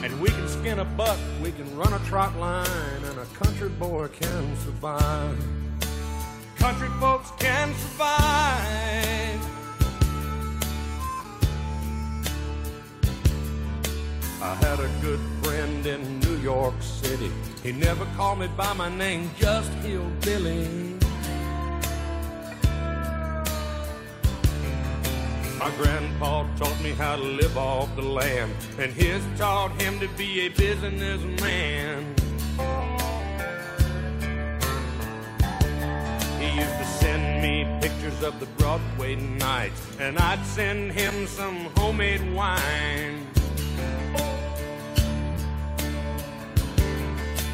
And 0.05 0.21
we 0.21 0.29
can 0.29 0.47
skin 0.47 0.81
a 0.81 0.85
buck, 0.85 1.19
we 1.43 1.53
can 1.53 1.75
run 1.75 1.95
a 1.95 1.99
trot 2.01 2.37
line, 2.37 3.03
and 3.03 3.19
a 3.19 3.25
country 3.33 3.71
boy 3.71 4.09
can 4.09 4.55
survive. 4.59 5.43
Country 6.57 6.89
folks 7.01 7.31
can 7.39 7.75
survive. 7.77 9.41
I 14.43 14.55
had 14.61 14.81
a 14.81 14.91
good 15.01 15.21
friend 15.43 15.87
in 15.87 16.25
York 16.47 16.81
City. 16.81 17.33
He 17.65 17.73
never 17.73 18.05
called 18.17 18.38
me 18.38 18.47
by 18.57 18.73
my 18.75 18.88
name, 18.88 19.29
just 19.37 19.69
Hillbilly. 19.83 20.95
My 25.59 25.71
grandpa 25.76 26.47
taught 26.57 26.81
me 26.85 26.93
how 26.93 27.17
to 27.17 27.23
live 27.43 27.59
off 27.59 27.88
the 27.97 28.03
land, 28.03 28.53
and 28.79 28.93
his 28.93 29.25
taught 29.37 29.73
him 29.83 29.99
to 29.99 30.07
be 30.17 30.47
a 30.47 30.49
businessman. 30.50 32.15
He 36.38 36.49
used 36.62 36.79
to 36.83 36.87
send 37.03 37.43
me 37.43 37.55
pictures 37.81 38.23
of 38.23 38.38
the 38.38 38.47
Broadway 38.57 39.17
nights, 39.17 39.83
and 39.99 40.17
I'd 40.17 40.47
send 40.47 40.93
him 40.93 41.26
some 41.26 41.57
homemade 41.75 42.23
wine. 42.33 43.36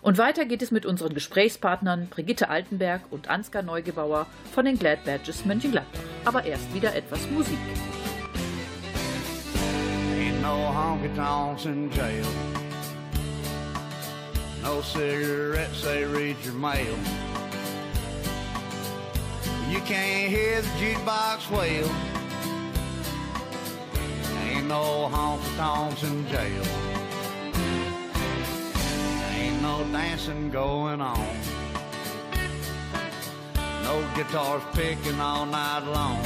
Und 0.02 0.18
weiter 0.18 0.44
geht 0.44 0.62
es 0.62 0.72
mit 0.72 0.85
unseren 0.85 1.14
Gesprächspartnern 1.14 2.09
Brigitte 2.09 2.48
Altenberg 2.48 3.02
und 3.11 3.31
Ansgar 3.31 3.62
Neugebauer 3.62 4.26
von 4.52 4.64
den 4.64 4.76
Glad 4.76 5.05
Badges 5.05 5.44
Mönchengladbach. 5.44 6.00
Aber 6.24 6.44
erst 6.44 6.74
wieder 6.74 6.96
etwas 6.96 7.31
Musik. 7.31 7.59
Ain't 10.18 10.42
no 10.42 10.74
honky 10.74 11.11
tonks 11.14 11.64
in 11.64 11.92
jail. 11.92 12.26
No 14.64 14.83
cigarettes, 14.83 15.83
they 15.83 16.05
read 16.05 16.35
your 16.44 16.55
mail. 16.55 16.96
You 19.68 19.81
can't 19.81 20.31
hear 20.31 20.62
the 20.62 20.68
jukebox 20.79 21.50
wail. 21.50 21.90
Ain't 24.44 24.68
no 24.68 25.11
honky 25.12 25.57
tonks 25.57 26.05
in 26.05 26.24
jail. 26.29 26.62
Ain't 29.35 29.61
no 29.62 29.85
dancing 29.90 30.50
going 30.50 31.00
on. 31.00 31.37
No 33.83 34.09
guitars 34.14 34.62
picking 34.72 35.20
all 35.20 35.44
night 35.46 35.81
long. 35.81 36.22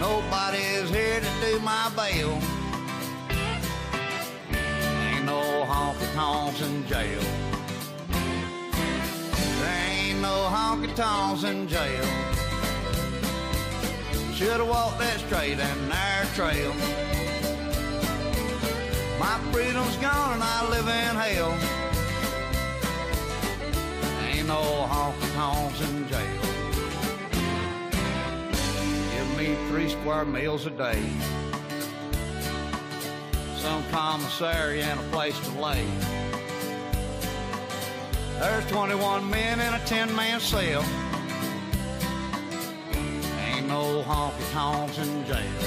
Nobody's 0.00 0.88
here 0.88 1.20
to 1.20 1.30
do 1.42 1.60
my 1.60 1.90
bail. 1.94 2.32
Ain't 4.50 5.26
no 5.26 5.66
honky 5.68 6.14
tonks 6.14 6.62
in 6.62 6.86
jail. 6.86 7.43
No 10.24 10.48
honky 10.50 10.94
tonks 10.96 11.44
in 11.44 11.68
jail. 11.68 12.06
Should've 14.32 14.66
walked 14.66 14.98
that 14.98 15.20
straight 15.20 15.60
and 15.60 15.88
narrow 15.90 16.26
trail. 16.28 16.72
My 19.20 19.38
freedom's 19.52 19.94
gone 19.96 20.32
and 20.32 20.42
I 20.42 20.70
live 20.70 20.88
in 20.88 21.14
hell. 21.24 21.52
Ain't 24.30 24.48
no 24.48 24.62
honky 24.88 25.28
tonks 25.34 25.80
in 25.82 26.08
jail. 26.08 26.40
Give 29.14 29.28
me 29.36 29.54
three 29.68 29.90
square 29.90 30.24
meals 30.24 30.64
a 30.64 30.70
day. 30.70 31.02
Some 33.58 33.84
commissary 33.90 34.80
and 34.80 34.98
a 34.98 35.02
place 35.10 35.38
to 35.40 35.60
lay. 35.60 36.23
There's 38.44 38.66
21 38.66 39.30
men 39.30 39.58
in 39.58 39.72
a 39.72 39.78
10 39.86 40.14
man 40.14 40.38
cell. 40.38 40.84
Ain't 43.40 43.66
no 43.66 44.02
honky 44.02 44.52
tonks 44.52 44.98
in 44.98 45.24
jail. 45.24 45.62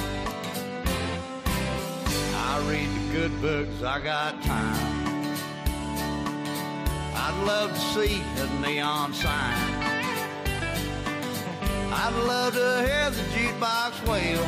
I 2.36 2.64
read 2.70 2.88
the 2.88 3.14
good 3.14 3.42
books, 3.42 3.82
I 3.82 4.00
got 4.00 4.44
time. 4.44 5.34
I'd 7.16 7.44
love 7.48 7.74
to 7.74 7.80
see 7.80 8.22
a 8.44 8.62
neon 8.62 9.12
sign. 9.12 9.58
I'd 11.92 12.14
love 12.28 12.54
to 12.54 12.88
hear 12.88 13.10
the 13.10 13.24
jukebox 13.34 14.08
wail. 14.08 14.46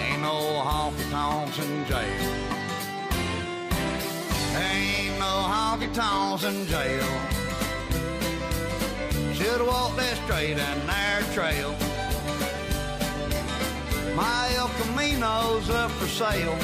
Ain't 0.00 0.22
no 0.22 0.62
honky 0.64 1.10
tonks 1.10 1.58
in 1.58 1.84
jail. 1.86 2.52
Ain't 4.54 5.01
no 5.22 5.34
honky 5.54 5.88
tonks 5.94 6.42
in 6.42 6.66
jail. 6.66 7.10
Should 9.36 9.62
walk 9.64 9.94
that 9.96 10.16
straight 10.24 10.58
and 10.68 10.78
narrow 10.90 11.24
trail. 11.36 11.70
My 14.16 14.42
El 14.60 14.70
Camino's 14.78 15.70
up 15.70 15.92
for 15.98 16.08
sale. 16.20 16.58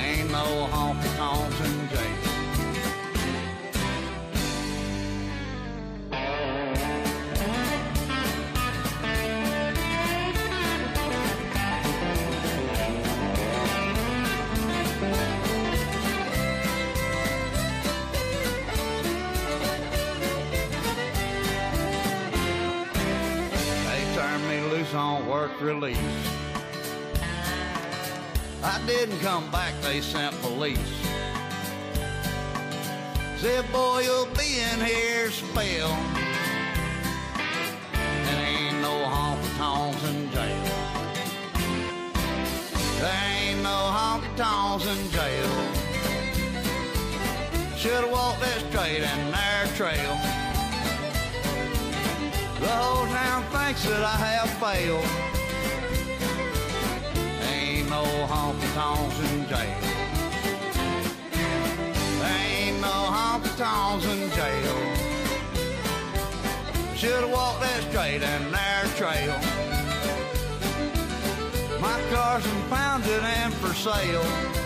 Ain't 0.00 0.30
no 0.30 0.46
honky 0.74 1.10
tonks 1.16 1.58
on 24.96 25.28
work 25.28 25.60
release. 25.60 25.98
I 28.62 28.80
didn't 28.86 29.20
come 29.20 29.50
back, 29.50 29.74
they 29.82 30.00
sent 30.00 30.34
police. 30.40 30.78
Said, 33.36 33.70
boy, 33.70 34.00
you'll 34.00 34.26
be 34.34 34.60
in 34.60 34.80
here 34.84 35.30
spell. 35.30 35.90
And 37.94 38.38
ain't 38.46 38.80
no 38.80 38.94
honky 39.06 39.56
tonks 39.58 40.02
in 40.08 40.30
jail. 40.32 40.64
There 43.00 43.22
ain't 43.38 43.62
no 43.62 43.78
honky 43.96 44.34
tonks 44.36 44.86
in 44.86 45.10
jail. 45.10 45.50
Should've 47.76 48.10
walked 48.10 48.40
that 48.40 48.64
straight 48.70 49.02
and 49.02 49.30
narrow 49.30 49.68
trail. 49.76 50.25
The 52.66 52.72
whole 52.72 53.06
town 53.06 53.44
thinks 53.54 53.84
that 53.84 54.02
I 54.02 54.16
have 54.26 54.50
failed. 54.58 55.06
Ain't 57.52 57.88
no 57.88 58.02
honky 58.26 58.68
tonks 58.74 59.18
in 59.30 59.46
jail. 59.46 59.78
Ain't 62.26 62.80
no 62.80 62.96
honky 63.16 63.52
tonks 63.56 64.04
in 64.06 64.28
jail. 64.38 64.78
Should've 66.96 67.30
walked 67.30 67.60
that 67.60 67.82
straight 67.88 68.24
and 68.24 68.50
narrow 68.50 68.88
trail. 68.98 69.34
My 71.80 72.00
car's 72.10 72.44
impounded 72.46 73.22
and 73.22 73.54
for 73.54 73.72
sale. 73.74 74.65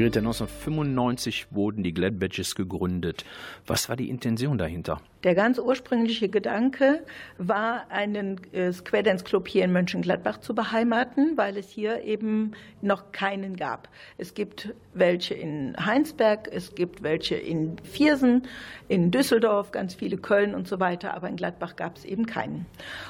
Brigitte, 0.00 0.20
1995 0.20 1.48
wurden 1.50 1.82
die 1.82 1.92
Glad 1.92 2.18
Badges 2.18 2.54
gegründet. 2.54 3.26
Was 3.66 3.90
war 3.90 3.96
die 3.96 4.08
Intention 4.08 4.56
dahinter? 4.56 5.02
Der 5.22 5.34
ganz 5.34 5.58
ursprüngliche 5.58 6.30
Gedanke 6.30 7.04
war, 7.36 7.90
einen 7.90 8.40
äh, 8.54 8.72
Square 8.72 9.02
Dance 9.02 9.22
Club 9.22 9.48
hier 9.48 9.66
in 9.66 9.72
Mönchengladbach 9.72 10.38
zu 10.38 10.54
beheimaten, 10.54 11.36
weil 11.36 11.58
es 11.58 11.68
hier 11.68 12.04
eben 12.04 12.52
noch 12.80 13.12
keinen 13.12 13.56
gab. 13.56 13.90
Es 14.16 14.32
gibt 14.32 14.72
welche 14.94 15.34
in 15.34 15.76
Heinsberg, 15.76 16.48
es 16.50 16.74
gibt 16.74 17.02
welche 17.02 17.34
in 17.34 17.76
Viersen, 17.84 18.44
in 18.88 19.10
Düsseldorf, 19.10 19.72
ganz 19.72 19.94
viele 19.94 20.16
Köln 20.16 20.54
und 20.54 20.66
so 20.66 20.80
weiter, 20.80 21.12
aber 21.12 21.28
in 21.28 21.36
Gladbach 21.36 21.76
gab 21.76 21.98
es 21.98 22.06
eben 22.06 22.24
keinen. 22.24 22.64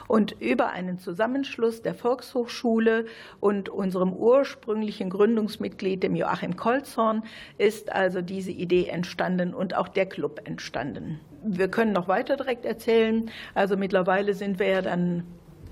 Und 0.08 0.34
über 0.40 0.70
einen 0.70 0.98
Zusammenschluss 0.98 1.80
der 1.80 1.94
Volkshochschule 1.94 3.06
und 3.38 3.68
unserem 3.68 4.12
ursprünglichen 4.12 5.10
Gründungsmitglied, 5.10 6.02
dem 6.02 6.16
Joachim 6.16 6.56
Kolzhorn, 6.56 7.22
ist 7.56 7.92
also 7.92 8.20
diese 8.20 8.50
Idee 8.50 8.86
entstanden 8.88 9.54
und 9.54 9.76
auch 9.76 9.86
der 9.86 10.06
Club 10.06 10.40
entstanden 10.42 11.20
wir 11.42 11.68
können 11.68 11.92
noch 11.92 12.08
weiter 12.08 12.36
direkt 12.36 12.64
erzählen. 12.64 13.30
Also 13.54 13.76
mittlerweile 13.76 14.34
sind 14.34 14.58
wir 14.58 14.68
ja 14.68 14.82
dann 14.82 15.24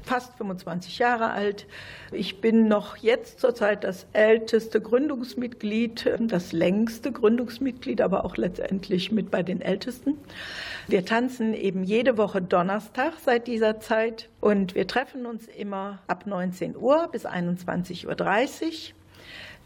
fast 0.09 0.35
25 0.39 0.99
Jahre 0.99 1.31
alt. 1.31 1.67
Ich 2.13 2.41
bin 2.41 2.67
noch 2.67 2.97
jetzt 2.97 3.41
zurzeit 3.41 3.85
das 3.85 4.07
älteste 4.15 4.81
Gründungsmitglied, 4.81 6.11
das 6.21 6.53
längste 6.53 7.13
Gründungsmitglied, 7.13 8.01
aber 8.01 8.25
auch 8.25 8.37
letztendlich 8.37 9.13
mit 9.13 9.31
bei 9.31 9.43
den 9.43 9.61
Ältesten. 9.61 10.15
Wir 10.87 11.05
tanzen 11.05 11.53
eben 11.53 11.85
jede 11.85 12.17
Woche 12.17 12.41
Donnerstag 12.41 13.13
seit 13.23 13.47
dieser 13.47 13.81
Zeit 13.81 14.31
und 14.41 14.75
wir 14.75 14.87
treffen 14.87 15.27
uns 15.27 15.47
immer 15.47 15.99
ab 16.07 16.27
19 16.27 16.77
Uhr 16.77 17.09
bis 17.13 17.27
21.30 17.27 18.07
Uhr. 18.07 18.95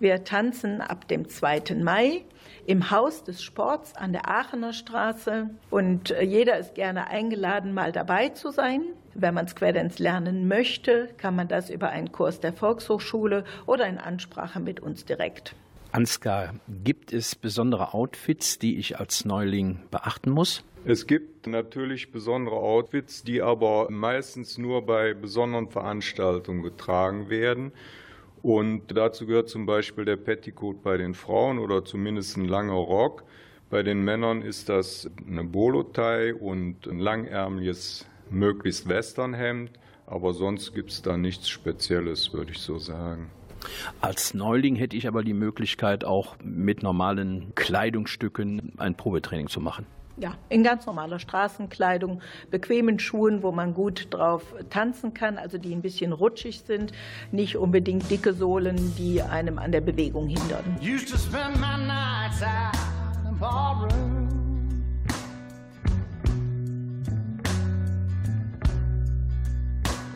Wir 0.00 0.24
tanzen 0.24 0.80
ab 0.80 1.06
dem 1.06 1.28
2. 1.28 1.76
Mai 1.80 2.22
im 2.66 2.90
Haus 2.90 3.24
des 3.24 3.42
Sports 3.42 3.94
an 3.96 4.12
der 4.12 4.28
Aachener 4.28 4.72
Straße. 4.72 5.50
Und 5.70 6.10
äh, 6.10 6.22
jeder 6.22 6.58
ist 6.58 6.74
gerne 6.74 7.08
eingeladen, 7.08 7.74
mal 7.74 7.92
dabei 7.92 8.30
zu 8.30 8.50
sein. 8.50 8.82
Wenn 9.14 9.34
man 9.34 9.48
Square 9.48 9.74
Dance 9.74 10.02
lernen 10.02 10.48
möchte, 10.48 11.08
kann 11.18 11.36
man 11.36 11.48
das 11.48 11.70
über 11.70 11.90
einen 11.90 12.12
Kurs 12.12 12.40
der 12.40 12.52
Volkshochschule 12.52 13.44
oder 13.66 13.86
in 13.86 13.98
Ansprache 13.98 14.60
mit 14.60 14.80
uns 14.80 15.04
direkt. 15.04 15.54
Ansgar, 15.90 16.54
gibt 16.82 17.12
es 17.12 17.34
besondere 17.34 17.92
Outfits, 17.92 18.58
die 18.58 18.78
ich 18.78 18.98
als 18.98 19.26
Neuling 19.26 19.80
beachten 19.90 20.30
muss? 20.30 20.64
Es 20.84 21.06
gibt 21.06 21.46
natürlich 21.46 22.10
besondere 22.10 22.56
Outfits, 22.56 23.22
die 23.22 23.42
aber 23.42 23.88
meistens 23.90 24.56
nur 24.56 24.86
bei 24.86 25.14
besonderen 25.14 25.68
Veranstaltungen 25.68 26.62
getragen 26.62 27.28
werden. 27.28 27.72
Und 28.42 28.96
dazu 28.96 29.26
gehört 29.26 29.48
zum 29.48 29.66
Beispiel 29.66 30.04
der 30.04 30.16
Petticoat 30.16 30.82
bei 30.82 30.96
den 30.96 31.14
Frauen 31.14 31.58
oder 31.58 31.84
zumindest 31.84 32.36
ein 32.36 32.46
langer 32.46 32.72
Rock. 32.72 33.22
Bei 33.70 33.82
den 33.82 34.02
Männern 34.02 34.42
ist 34.42 34.68
das 34.68 35.08
eine 35.26 35.44
Bolotie 35.44 36.32
und 36.32 36.86
ein 36.86 36.98
langärmliches, 36.98 38.06
möglichst 38.30 38.88
Westernhemd. 38.88 39.70
Aber 40.06 40.34
sonst 40.34 40.74
gibt 40.74 40.90
es 40.90 41.00
da 41.02 41.16
nichts 41.16 41.48
Spezielles, 41.48 42.32
würde 42.32 42.50
ich 42.50 42.58
so 42.58 42.78
sagen. 42.78 43.30
Als 44.00 44.34
Neuling 44.34 44.74
hätte 44.74 44.96
ich 44.96 45.06
aber 45.06 45.22
die 45.22 45.34
Möglichkeit, 45.34 46.04
auch 46.04 46.36
mit 46.42 46.82
normalen 46.82 47.54
Kleidungsstücken 47.54 48.72
ein 48.76 48.96
Probetraining 48.96 49.48
zu 49.48 49.60
machen. 49.60 49.86
Ja, 50.18 50.34
in 50.50 50.62
ganz 50.62 50.84
normaler 50.84 51.18
Straßenkleidung, 51.18 52.20
bequemen 52.50 52.98
Schuhen, 52.98 53.42
wo 53.42 53.50
man 53.50 53.72
gut 53.72 54.08
drauf 54.10 54.42
tanzen 54.68 55.14
kann, 55.14 55.38
also 55.38 55.56
die 55.56 55.74
ein 55.74 55.80
bisschen 55.80 56.12
rutschig 56.12 56.60
sind, 56.66 56.92
nicht 57.30 57.56
unbedingt 57.56 58.10
dicke 58.10 58.34
Sohlen, 58.34 58.94
die 58.96 59.22
einem 59.22 59.58
an 59.58 59.72
der 59.72 59.80
Bewegung 59.80 60.28
hindern. 60.28 60.76
Used 60.82 61.08
to 61.08 61.16
spend 61.16 61.58
my 61.58 61.78
nights 61.78 62.42
out 62.42 62.76
in 63.26 63.38
ballroom. 63.38 64.28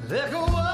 Liquor 0.09 0.66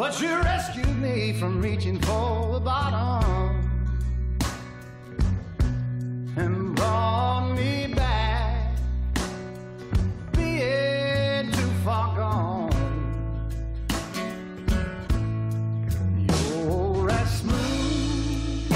But 0.00 0.18
you 0.18 0.34
rescued 0.40 0.96
me 0.98 1.34
from 1.34 1.60
reaching 1.60 2.00
for 2.00 2.54
the 2.54 2.60
bottom 2.60 3.70
and 6.36 6.74
brought 6.74 7.50
me 7.54 7.92
back 7.94 8.78
being 10.32 11.52
too 11.52 11.70
far 11.84 12.16
gone. 12.16 12.72
You're 16.16 17.10
as 17.10 17.40
smooth 17.40 18.72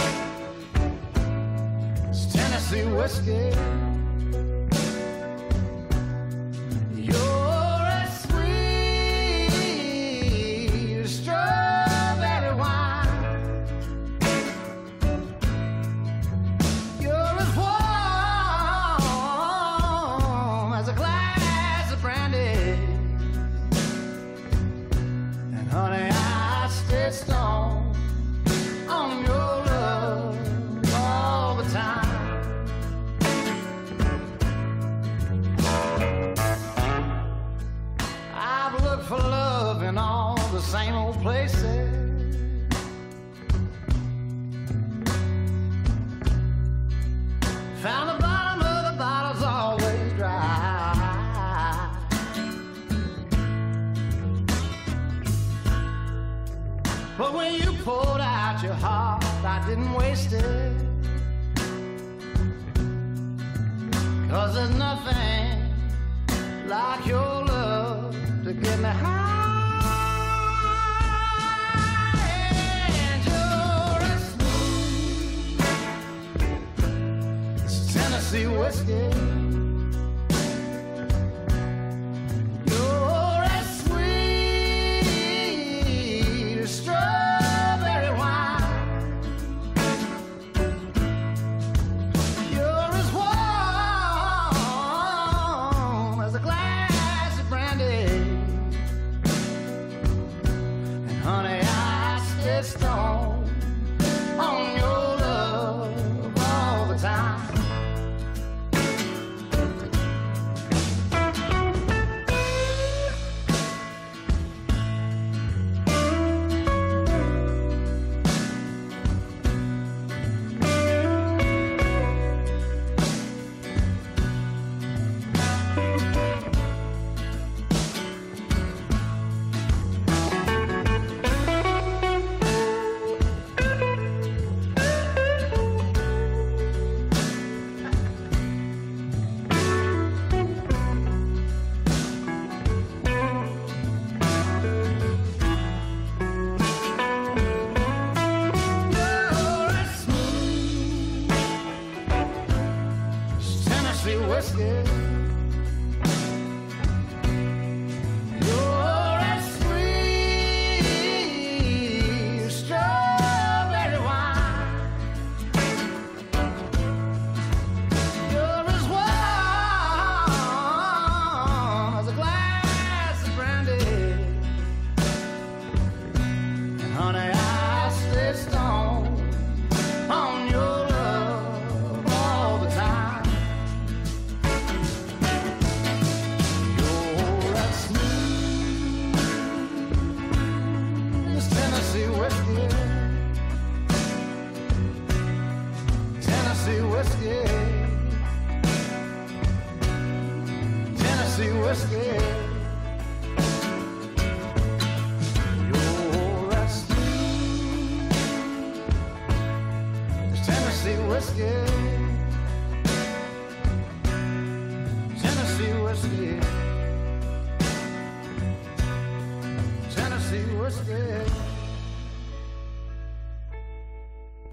as 2.10 2.34
Tennessee 2.34 2.84
whiskey. 2.84 3.93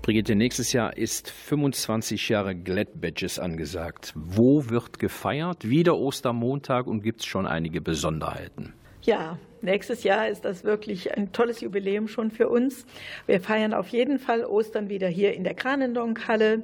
Brigitte, 0.02 0.36
nächstes 0.36 0.74
Jahr 0.74 0.98
ist 0.98 1.30
25 1.30 2.28
Jahre 2.30 2.56
Glad 2.56 3.00
Badges 3.00 3.38
angesagt. 3.38 4.14
Wo 4.16 4.70
wird 4.70 4.98
gefeiert? 4.98 5.70
Wieder 5.70 5.96
Ostermontag 5.96 6.88
und 6.88 7.04
gibt 7.04 7.22
es 7.22 7.28
schon 7.28 7.46
einige 7.46 7.82
Besonderheiten? 7.82 8.74
Ja, 9.04 9.38
nächstes 9.62 10.04
Jahr 10.04 10.28
ist 10.28 10.44
das 10.44 10.64
wirklich 10.64 11.16
ein 11.16 11.32
tolles 11.32 11.62
Jubiläum 11.62 12.08
schon 12.08 12.30
für 12.32 12.50
uns. 12.50 12.86
Wir 13.26 13.42
feiern 13.42 13.74
auf 13.74 13.88
jeden 13.90 14.18
Fall 14.18 14.44
Ostern 14.44 14.90
wieder 14.90 15.08
hier 15.08 15.34
in 15.34 15.44
der 15.44 15.54
Kranendonk-Halle. 15.54 16.64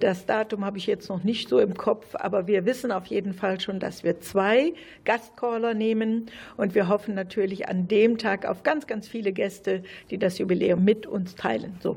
Das 0.00 0.26
Datum 0.26 0.64
habe 0.64 0.78
ich 0.78 0.86
jetzt 0.86 1.08
noch 1.08 1.24
nicht 1.24 1.48
so 1.48 1.58
im 1.58 1.74
Kopf, 1.74 2.14
aber 2.14 2.46
wir 2.46 2.64
wissen 2.64 2.92
auf 2.92 3.06
jeden 3.06 3.32
Fall 3.32 3.60
schon, 3.60 3.80
dass 3.80 4.04
wir 4.04 4.20
zwei 4.20 4.74
Gastcaller 5.04 5.74
nehmen 5.74 6.26
und 6.56 6.74
wir 6.74 6.88
hoffen 6.88 7.14
natürlich 7.14 7.68
an 7.68 7.88
dem 7.88 8.18
Tag 8.18 8.46
auf 8.46 8.62
ganz, 8.62 8.86
ganz 8.86 9.08
viele 9.08 9.32
Gäste, 9.32 9.82
die 10.10 10.18
das 10.18 10.38
Jubiläum 10.38 10.84
mit 10.84 11.06
uns 11.06 11.34
teilen. 11.34 11.76
So. 11.80 11.96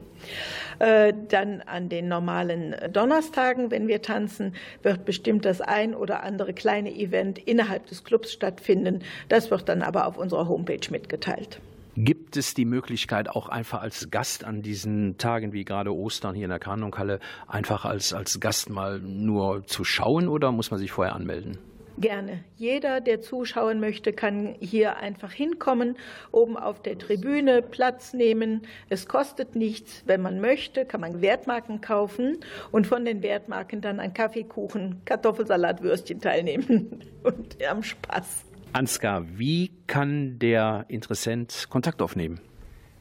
Äh, 0.80 1.14
Dann 1.30 1.62
an 1.62 1.90
den 1.90 2.08
normalen 2.08 2.76
Donnerstagen, 2.92 3.72
wenn 3.72 3.88
wir 3.88 4.02
tanzen, 4.02 4.56
wird 4.84 5.06
bestimmt 5.06 5.46
das 5.46 5.62
ein 5.62 5.96
oder 5.96 6.24
andere 6.24 6.54
kleine 6.54 6.94
Event 6.94 7.40
innerhalb 7.40 7.88
des 7.88 8.04
Clubs 8.04 8.32
stattfinden. 8.32 9.02
Das 9.30 9.52
wird 9.52 9.68
dann 9.70 9.82
aber 9.82 10.08
auf 10.08 10.18
unserer 10.18 10.48
Homepage 10.48 10.80
mitgeteilt. 10.90 11.60
Gibt 12.00 12.38
es 12.38 12.54
die 12.54 12.66
Möglichkeit, 12.66 13.28
auch 13.28 13.50
einfach 13.50 13.82
als 13.82 14.12
Gast 14.12 14.44
an 14.44 14.62
diesen 14.62 15.18
Tagen 15.18 15.52
wie 15.52 15.66
gerade 15.66 15.92
Ostern 15.92 16.36
hier 16.36 16.44
in 16.44 16.52
der 16.52 16.60
Kanonkalle 16.60 17.20
einfach 17.48 17.86
als, 17.86 18.14
als 18.14 18.40
Gast 18.40 18.70
mal 18.70 19.00
nur 19.00 19.66
zu 19.66 19.84
schauen 19.84 20.28
oder 20.28 20.52
muss 20.52 20.70
man 20.70 20.80
sich 20.80 20.92
vorher 20.92 21.16
anmelden? 21.16 21.58
Gerne. 21.98 22.44
Jeder, 22.56 23.02
der 23.02 23.22
zuschauen 23.22 23.80
möchte, 23.80 24.14
kann 24.14 24.56
hier 24.60 24.98
einfach 24.98 25.32
hinkommen, 25.32 25.98
oben 26.32 26.56
auf 26.56 26.84
der 26.84 27.00
Tribüne 27.00 27.64
Platz 27.64 28.14
nehmen. 28.14 28.62
Es 28.90 29.08
kostet 29.08 29.56
nichts. 29.56 30.04
Wenn 30.06 30.22
man 30.22 30.40
möchte, 30.40 30.86
kann 30.86 31.02
man 31.02 31.24
Wertmarken 31.24 31.82
kaufen 31.82 32.38
und 32.72 32.86
von 32.86 33.06
den 33.06 33.24
Wertmarken 33.24 33.82
dann 33.82 34.00
an 34.00 34.14
Kaffeekuchen, 34.14 35.02
Kartoffelsalat, 35.06 35.82
Würstchen 35.82 36.22
teilnehmen 36.22 37.04
und 37.24 37.58
am 37.68 37.82
Spaß. 37.82 38.47
Ansgar, 38.74 39.26
wie 39.38 39.72
kann 39.88 40.40
der 40.40 40.86
Interessent 40.88 41.68
Kontakt 41.70 42.02
aufnehmen? 42.02 42.40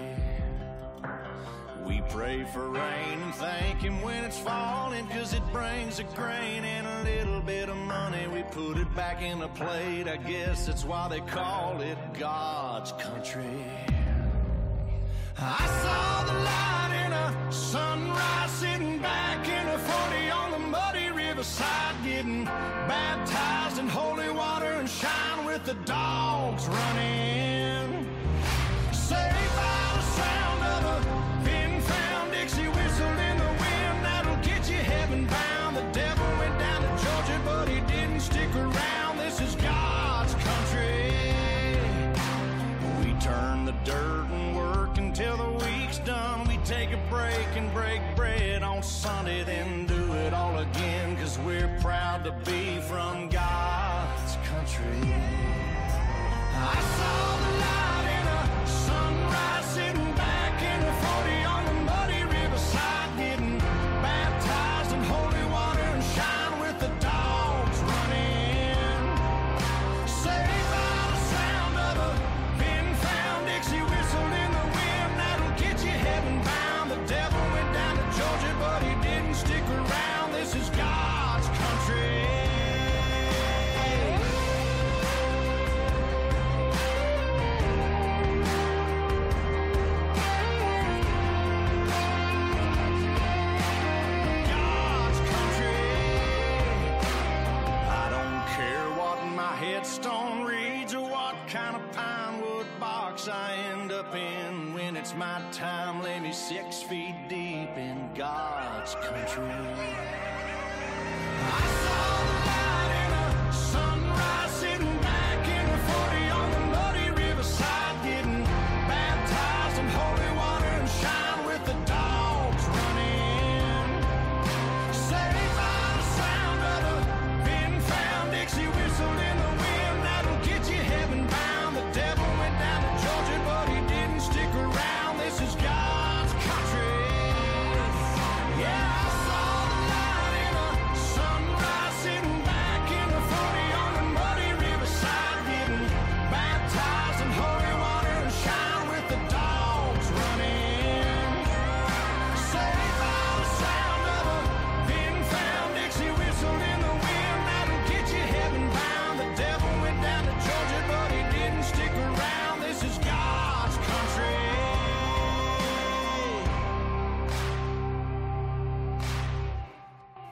We 1.87 2.01
pray 2.09 2.45
for 2.55 2.71
rain 2.71 3.21
and 3.21 3.35
thank 3.35 3.83
Him 3.83 4.01
when 4.01 4.25
it's 4.25 4.39
falling, 4.39 5.09
cause 5.09 5.35
it 5.35 5.43
brings 5.53 5.99
a 5.99 6.05
grain 6.05 6.65
and 6.65 6.87
a 6.87 7.03
little 7.03 7.43
bit 7.43 7.69
of 7.69 7.77
money. 7.77 8.27
We 8.29 8.45
put 8.45 8.79
it 8.79 8.97
back 8.97 9.21
in 9.21 9.43
a 9.43 9.49
plate, 9.49 10.09
I 10.09 10.17
guess 10.17 10.67
that's 10.67 10.87
why 10.87 11.09
they 11.09 11.21
call 11.21 11.83
it 11.83 11.99
God's 12.19 12.93
country. 12.93 13.94
I 15.39 15.67
saw 15.83 16.25
the 16.25 16.33
light 16.33 17.05
in 17.07 17.13
a 17.13 17.53
sunrise 17.53 18.51
sitting 18.53 18.99
back 19.01 19.49
in 19.49 19.69
a 19.69 19.79
40 19.79 20.31
on 20.31 20.51
the 20.53 20.59
muddy 20.59 21.11
riverside, 21.11 21.97
getting 22.05 22.45
baptized 22.45 23.79
in 23.79 23.89
holy 23.89 24.31
water 24.31 24.67
and 24.67 24.89
shine 24.89 25.45
with 25.45 25.65
the 25.65 25.75
dogs 25.85 26.69
running. 26.69 27.54
Sunday, 49.25 49.43
then 49.43 49.87
do 49.87 50.13
it 50.27 50.35
all 50.35 50.59
again. 50.59 51.17
Cause 51.17 51.39
we're 51.39 51.75
proud 51.81 52.25
to 52.25 52.33
be 52.45 52.79
from 52.81 53.31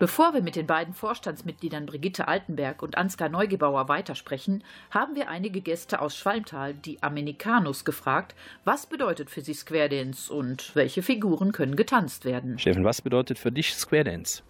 Bevor 0.03 0.35
wir 0.35 0.43
mit 0.43 0.57
den 0.57 0.67
beiden 0.67 0.95
Vorstandsmitgliedern 0.95 1.87
Brigitte 1.87 2.27
Altenberg 2.27 2.83
und 2.83 2.99
Ansgar 2.99 3.29
Neugebauer 3.29 3.87
weitersprechen, 3.87 4.65
haben 4.91 5.15
wir 5.15 5.29
einige 5.29 5.61
Gäste 5.61 6.01
aus 6.01 6.17
Schwalmtal, 6.17 6.75
die 6.75 7.01
Amerikanus, 7.05 7.85
gefragt, 7.85 8.35
was 8.65 8.87
bedeutet 8.87 9.31
für 9.31 9.43
sie 9.43 9.55
Square 9.55 9.91
Dance 9.91 10.35
und 10.35 10.75
welche 10.75 11.05
Figuren 11.05 11.53
können 11.53 11.77
getanzt 11.77 12.25
werden. 12.25 12.59
Steffen, 12.59 12.83
was 12.83 13.01
bedeutet 13.01 13.39
für 13.39 13.53
dich 13.53 13.75
Square 13.75 14.03
Dance? 14.03 14.43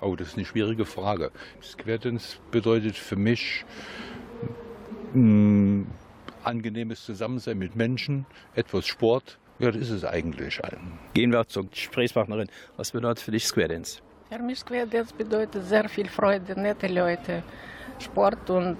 Oh, 0.00 0.14
das 0.14 0.28
ist 0.28 0.36
eine 0.36 0.46
schwierige 0.46 0.84
Frage. 0.84 1.32
Square 1.60 1.98
Dance 1.98 2.38
bedeutet 2.52 2.96
für 2.96 3.16
mich 3.16 3.64
ein 5.12 5.88
angenehmes 6.44 7.04
Zusammensein 7.04 7.58
mit 7.58 7.74
Menschen, 7.74 8.26
etwas 8.54 8.86
Sport. 8.86 9.40
Ja, 9.58 9.72
das 9.72 9.82
ist 9.82 9.90
es 9.90 10.04
eigentlich. 10.04 10.60
Gehen 11.14 11.32
wir 11.32 11.48
zur 11.48 11.68
Gesprächspartnerin. 11.68 12.48
Was 12.76 12.92
bedeutet 12.92 13.24
für 13.24 13.32
dich 13.32 13.44
Square 13.44 13.66
Dance? 13.66 14.00
Dance 14.38 15.14
bedeutet 15.16 15.64
sehr 15.66 15.88
viel 15.88 16.08
Freude, 16.08 16.58
nette 16.58 16.86
Leute, 16.86 17.42
Sport 17.98 18.48
und 18.48 18.78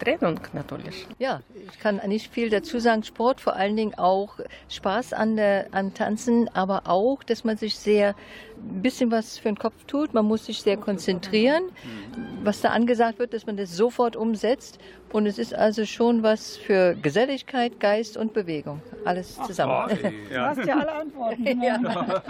Training 0.00 0.40
natürlich. 0.52 1.06
Ja, 1.18 1.40
ich 1.54 1.78
kann 1.78 2.00
nicht 2.08 2.32
viel 2.32 2.50
dazu 2.50 2.80
sagen. 2.80 3.04
Sport, 3.04 3.40
vor 3.40 3.54
allen 3.54 3.76
Dingen 3.76 3.94
auch 3.94 4.38
Spaß 4.68 5.12
an, 5.12 5.36
der, 5.36 5.68
an 5.70 5.94
Tanzen, 5.94 6.48
aber 6.54 6.82
auch, 6.86 7.22
dass 7.22 7.44
man 7.44 7.56
sich 7.56 7.76
sehr 7.76 8.16
ein 8.64 8.82
bisschen 8.82 9.10
was 9.10 9.38
für 9.38 9.48
den 9.48 9.58
Kopf 9.58 9.84
tut. 9.86 10.14
Man 10.14 10.24
muss 10.24 10.46
sich 10.46 10.62
sehr 10.62 10.76
konzentrieren, 10.76 11.64
was 12.42 12.60
da 12.60 12.70
angesagt 12.70 13.18
wird, 13.18 13.32
dass 13.32 13.46
man 13.46 13.56
das 13.56 13.76
sofort 13.76 14.16
umsetzt. 14.16 14.78
Und 15.12 15.26
es 15.26 15.38
ist 15.38 15.54
also 15.54 15.86
schon 15.86 16.22
was 16.22 16.56
für 16.56 16.96
Geselligkeit, 17.00 17.78
Geist 17.78 18.16
und 18.16 18.32
Bewegung. 18.32 18.82
Alles 19.04 19.36
zusammen. 19.42 19.74
Du 20.30 20.40
hast 20.40 20.64
ja 20.64 20.78
alle 20.78 20.92
Antworten. 20.92 21.62
Ja. 21.62 22.22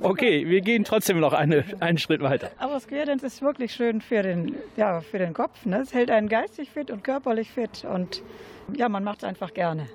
Okay, 0.00 0.46
wir 0.48 0.60
gehen 0.60 0.84
trotzdem 0.84 1.20
noch 1.20 1.32
eine, 1.32 1.64
einen 1.80 1.98
Schritt 1.98 2.20
weiter. 2.20 2.50
Aber 2.58 2.80
Square 2.80 3.06
Dance 3.06 3.26
ist 3.26 3.42
wirklich 3.42 3.72
schön 3.72 4.00
für 4.00 4.22
den, 4.22 4.56
ja, 4.76 5.00
für 5.00 5.18
den 5.18 5.34
Kopf. 5.34 5.64
Ne? 5.66 5.80
Es 5.80 5.94
hält 5.94 6.10
einen 6.10 6.28
geistig 6.28 6.70
fit 6.70 6.90
und 6.90 7.04
körperlich 7.04 7.50
fit. 7.50 7.84
Und 7.84 8.22
ja, 8.76 8.88
man 8.88 9.04
macht 9.04 9.18
es 9.18 9.24
einfach 9.24 9.54
gerne. 9.54 9.86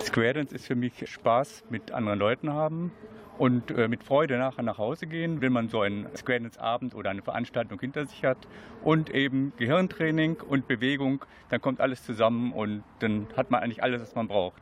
Square 0.00 0.34
Dance 0.34 0.54
ist 0.54 0.66
für 0.66 0.74
mich 0.74 0.92
Spaß 1.04 1.64
mit 1.70 1.92
anderen 1.92 2.18
Leuten 2.18 2.52
haben 2.52 2.92
und 3.40 3.70
äh, 3.70 3.88
mit 3.88 4.04
Freude 4.04 4.36
nachher 4.36 4.62
nach 4.62 4.76
Hause 4.76 5.06
gehen, 5.06 5.40
wenn 5.40 5.50
man 5.50 5.70
so 5.70 5.80
einen 5.80 6.14
Square 6.14 6.40
Dance 6.40 6.60
Abend 6.60 6.94
oder 6.94 7.08
eine 7.08 7.22
Veranstaltung 7.22 7.80
hinter 7.80 8.04
sich 8.04 8.22
hat 8.22 8.36
und 8.84 9.08
eben 9.08 9.54
Gehirntraining 9.56 10.36
und 10.36 10.68
Bewegung, 10.68 11.24
dann 11.48 11.62
kommt 11.62 11.80
alles 11.80 12.04
zusammen 12.04 12.52
und 12.52 12.84
dann 12.98 13.28
hat 13.38 13.50
man 13.50 13.62
eigentlich 13.62 13.82
alles, 13.82 14.02
was 14.02 14.14
man 14.14 14.28
braucht. 14.28 14.60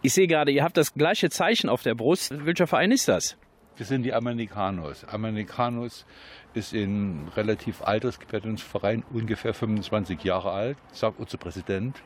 Ich 0.00 0.14
sehe 0.14 0.26
gerade, 0.26 0.50
ihr 0.50 0.64
habt 0.64 0.78
das 0.78 0.94
gleiche 0.94 1.28
Zeichen 1.28 1.68
auf 1.68 1.82
der 1.82 1.94
Brust. 1.94 2.46
Welcher 2.46 2.66
Verein 2.66 2.90
ist 2.90 3.06
das? 3.06 3.36
Wir 3.76 3.84
sind 3.84 4.04
die 4.04 4.14
Amerikanos. 4.14 5.04
Amerikanos 5.04 6.06
ist 6.54 6.72
ein 6.72 7.28
relativ 7.36 7.82
altes 7.82 8.18
Gefährdungsverein, 8.18 9.04
ungefähr 9.12 9.52
25 9.52 10.24
Jahre 10.24 10.52
alt, 10.52 10.78
sagt 10.90 11.20
unser 11.20 11.36
Präsident. 11.36 12.02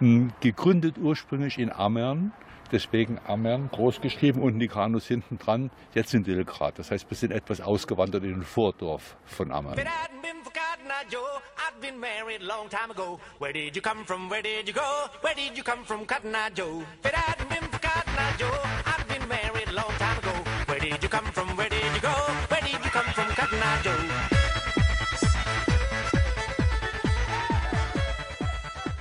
Hm, 0.00 0.32
gegründet 0.40 0.98
ursprünglich 0.98 1.60
in 1.60 1.70
Amern, 1.70 2.32
deswegen 2.72 3.18
Amern 3.26 3.68
groß 3.70 4.00
geschrieben 4.00 4.42
und 4.42 4.56
Nikanus 4.56 5.06
hinten 5.06 5.38
dran, 5.38 5.70
jetzt 5.94 6.14
in 6.14 6.24
Dilgrad. 6.24 6.78
Das 6.78 6.90
heißt, 6.90 7.08
wir 7.10 7.16
sind 7.16 7.32
etwas 7.32 7.60
ausgewandert 7.60 8.24
in 8.24 8.34
ein 8.34 8.42
Vordorf 8.42 9.16
von 9.24 9.52
Amern. 9.52 9.76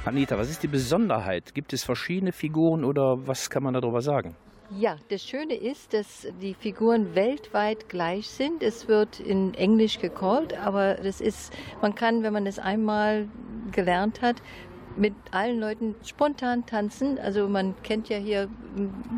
Anita, 0.07 0.37
was 0.37 0.49
ist 0.49 0.63
die 0.63 0.69
Besonderheit? 0.69 1.53
Gibt 1.53 1.73
es 1.73 1.83
verschiedene 1.83 2.31
Figuren 2.31 2.85
oder 2.85 3.27
was 3.27 3.49
kann 3.49 3.61
man 3.63 3.73
darüber 3.73 4.01
sagen? 4.01 4.37
Ja, 4.69 4.95
das 5.09 5.21
Schöne 5.21 5.53
ist, 5.53 5.93
dass 5.93 6.25
die 6.41 6.53
Figuren 6.53 7.13
weltweit 7.13 7.89
gleich 7.89 8.29
sind. 8.29 8.63
Es 8.63 8.87
wird 8.87 9.19
in 9.19 9.53
Englisch 9.53 9.99
gecallt, 9.99 10.57
aber 10.57 10.95
das 10.95 11.19
ist, 11.19 11.53
man 11.81 11.93
kann, 11.93 12.23
wenn 12.23 12.31
man 12.31 12.45
es 12.47 12.57
einmal 12.57 13.27
gelernt 13.73 14.21
hat, 14.21 14.41
mit 14.95 15.13
allen 15.31 15.59
Leuten 15.59 15.95
spontan 16.03 16.65
tanzen. 16.65 17.19
Also 17.19 17.49
man 17.49 17.75
kennt 17.83 18.07
ja 18.07 18.17
hier 18.17 18.47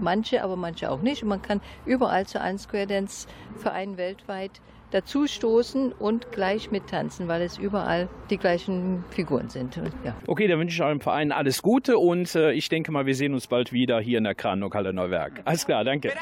manche, 0.02 0.44
aber 0.44 0.56
manche 0.56 0.90
auch 0.90 1.04
nicht. 1.04 1.22
Und 1.22 1.30
man 1.30 1.42
kann 1.44 1.62
überall 1.86 2.26
zu 2.26 2.42
allen 2.42 2.58
Square 2.58 2.88
Dance 2.88 3.28
Vereinen 3.58 3.98
weltweit 3.98 4.60
dazu 4.92 5.28
stoßen 5.28 5.92
und 5.94 6.32
gleich 6.32 6.72
mittanzen, 6.72 7.28
weil 7.28 7.42
es 7.42 7.58
überall 7.58 8.10
die 8.30 8.38
gleichen 8.38 9.04
Figuren 9.12 9.50
sind. 9.50 9.76
Ja. 10.04 10.16
Okay, 10.28 10.48
dann 10.48 10.60
wünsche 10.60 10.76
ich 10.76 10.82
eurem 10.82 11.02
Verein 11.02 11.32
alles 11.32 11.62
Gute 11.62 11.98
und 11.98 12.34
äh, 12.36 12.52
ich 12.52 12.70
denke 12.70 12.92
mal, 12.92 13.06
wir 13.06 13.16
sehen 13.16 13.34
uns 13.34 13.48
bald 13.48 13.72
wieder 13.72 14.00
hier 14.00 14.18
in 14.18 14.24
der 14.24 14.36
Kranokhalle 14.36 14.94
Neuwerk. 14.94 15.42
Alles 15.46 15.66
klar, 15.66 15.84
danke. 15.84 16.14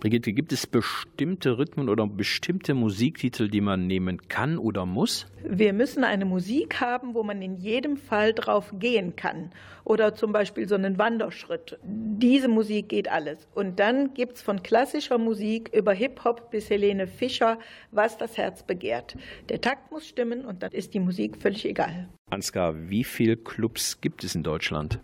Brigitte, 0.00 0.32
gibt 0.32 0.50
es 0.52 0.66
bestimmte 0.66 1.58
Rhythmen 1.58 1.90
oder 1.90 2.06
bestimmte 2.06 2.72
Musiktitel, 2.72 3.48
die 3.48 3.60
man 3.60 3.86
nehmen 3.86 4.28
kann 4.28 4.56
oder 4.56 4.86
muss? 4.86 5.26
Wir 5.44 5.74
müssen 5.74 6.04
eine 6.04 6.24
Musik 6.24 6.80
haben, 6.80 7.12
wo 7.12 7.22
man 7.22 7.42
in 7.42 7.56
jedem 7.56 7.98
Fall 7.98 8.32
drauf 8.32 8.72
gehen 8.78 9.14
kann. 9.14 9.50
Oder 9.84 10.14
zum 10.14 10.32
Beispiel 10.32 10.66
so 10.66 10.74
einen 10.74 10.96
Wanderschritt. 10.96 11.78
Diese 11.82 12.48
Musik 12.48 12.88
geht 12.88 13.10
alles. 13.10 13.46
Und 13.54 13.78
dann 13.78 14.14
gibt 14.14 14.36
es 14.36 14.42
von 14.42 14.62
klassischer 14.62 15.18
Musik 15.18 15.70
über 15.74 15.92
Hip-Hop 15.92 16.50
bis 16.50 16.70
Helene 16.70 17.06
Fischer, 17.06 17.58
was 17.90 18.16
das 18.16 18.38
Herz 18.38 18.62
begehrt. 18.62 19.18
Der 19.50 19.60
Takt 19.60 19.92
muss 19.92 20.08
stimmen 20.08 20.46
und 20.46 20.62
dann 20.62 20.72
ist 20.72 20.94
die 20.94 21.00
Musik 21.00 21.36
völlig 21.36 21.66
egal. 21.66 22.08
Ansgar, 22.30 22.88
wie 22.88 23.04
viele 23.04 23.36
Clubs 23.36 24.00
gibt 24.00 24.24
es 24.24 24.34
in 24.34 24.44
Deutschland? 24.44 24.98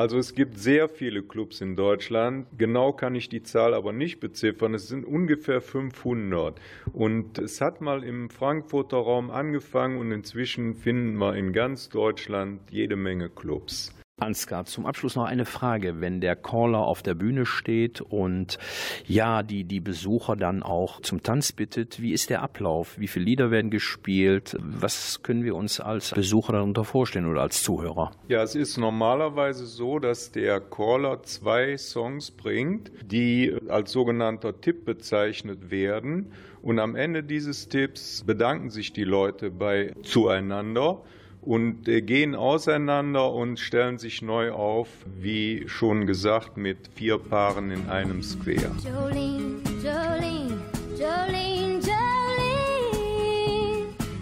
Also 0.00 0.16
es 0.16 0.34
gibt 0.34 0.56
sehr 0.56 0.88
viele 0.88 1.22
Clubs 1.22 1.60
in 1.60 1.76
Deutschland. 1.76 2.46
Genau 2.56 2.90
kann 2.90 3.14
ich 3.14 3.28
die 3.28 3.42
Zahl 3.42 3.74
aber 3.74 3.92
nicht 3.92 4.18
beziffern. 4.18 4.72
Es 4.72 4.88
sind 4.88 5.04
ungefähr 5.04 5.60
500. 5.60 6.58
Und 6.94 7.36
es 7.36 7.60
hat 7.60 7.82
mal 7.82 8.02
im 8.02 8.30
Frankfurter 8.30 8.96
Raum 8.96 9.30
angefangen 9.30 9.98
und 9.98 10.10
inzwischen 10.10 10.74
finden 10.74 11.18
wir 11.18 11.36
in 11.36 11.52
ganz 11.52 11.90
Deutschland 11.90 12.62
jede 12.70 12.96
Menge 12.96 13.28
Clubs. 13.28 13.94
Ansgar, 14.20 14.64
zum 14.64 14.86
Abschluss 14.86 15.16
noch 15.16 15.24
eine 15.24 15.44
Frage. 15.44 16.00
Wenn 16.00 16.20
der 16.20 16.36
Caller 16.36 16.80
auf 16.80 17.02
der 17.02 17.14
Bühne 17.14 17.46
steht 17.46 18.00
und 18.00 18.58
ja, 19.06 19.42
die, 19.42 19.64
die 19.64 19.80
Besucher 19.80 20.36
dann 20.36 20.62
auch 20.62 21.00
zum 21.00 21.22
Tanz 21.22 21.52
bittet, 21.52 22.00
wie 22.00 22.12
ist 22.12 22.30
der 22.30 22.42
Ablauf? 22.42 22.98
Wie 22.98 23.08
viele 23.08 23.24
Lieder 23.24 23.50
werden 23.50 23.70
gespielt? 23.70 24.56
Was 24.60 25.22
können 25.22 25.44
wir 25.44 25.54
uns 25.54 25.80
als 25.80 26.10
Besucher 26.12 26.52
darunter 26.52 26.84
vorstellen 26.84 27.26
oder 27.26 27.42
als 27.42 27.62
Zuhörer? 27.62 28.12
Ja, 28.28 28.42
es 28.42 28.54
ist 28.54 28.76
normalerweise 28.76 29.66
so, 29.66 29.98
dass 29.98 30.32
der 30.32 30.60
Caller 30.60 31.22
zwei 31.22 31.76
Songs 31.76 32.30
bringt, 32.30 32.90
die 33.04 33.54
als 33.68 33.92
sogenannter 33.92 34.60
Tipp 34.60 34.84
bezeichnet 34.84 35.70
werden. 35.70 36.32
Und 36.62 36.78
am 36.78 36.94
Ende 36.94 37.22
dieses 37.22 37.68
Tipps 37.68 38.22
bedanken 38.24 38.70
sich 38.70 38.92
die 38.92 39.04
Leute 39.04 39.50
bei 39.50 39.94
zueinander 40.02 41.02
und 41.42 41.84
gehen 41.84 42.34
auseinander 42.34 43.32
und 43.32 43.58
stellen 43.58 43.98
sich 43.98 44.22
neu 44.22 44.52
auf, 44.52 44.88
wie 45.20 45.64
schon 45.66 46.06
gesagt, 46.06 46.56
mit 46.56 46.90
vier 46.94 47.18
Paaren 47.18 47.70
in 47.70 47.88
einem 47.88 48.22
Square. 48.22 48.72
Jolene, 48.84 49.60
Jolene, 49.82 50.58
Jolene, 50.98 51.80
Jolene, 51.80 52.66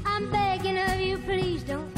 I'm 0.05 0.31
begging 0.31 0.79
of 0.79 1.01
you, 1.01 1.19
please 1.19 1.64
don't 1.64 1.97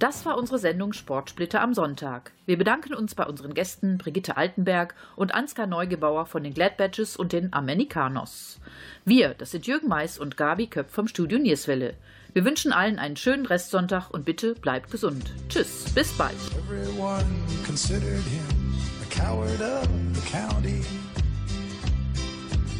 Das 0.00 0.24
war 0.24 0.38
unsere 0.38 0.58
Sendung 0.58 0.94
Sportsplitter 0.94 1.60
am 1.60 1.74
Sonntag. 1.74 2.32
Wir 2.46 2.56
bedanken 2.56 2.94
uns 2.94 3.14
bei 3.14 3.26
unseren 3.26 3.52
Gästen 3.52 3.98
Brigitte 3.98 4.38
Altenberg 4.38 4.94
und 5.14 5.34
Ansgar 5.34 5.66
Neugebauer 5.66 6.24
von 6.24 6.42
den 6.42 6.54
Glad 6.54 6.80
und 7.18 7.34
den 7.34 7.52
Amerikanos. 7.52 8.60
Wir, 9.04 9.34
das 9.34 9.50
sind 9.50 9.66
Jürgen 9.66 9.88
Mais 9.88 10.18
und 10.18 10.38
Gabi 10.38 10.68
Köpf 10.68 10.90
vom 10.90 11.06
Studio 11.06 11.38
Nierswelle. 11.38 11.98
Wir 12.32 12.46
wünschen 12.46 12.72
allen 12.72 12.98
einen 12.98 13.18
schönen 13.18 13.44
Restsonntag 13.44 14.08
und 14.10 14.24
bitte 14.24 14.54
bleibt 14.54 14.90
gesund. 14.90 15.34
Tschüss, 15.50 15.84
bis 15.94 16.12
bald. 16.14 16.34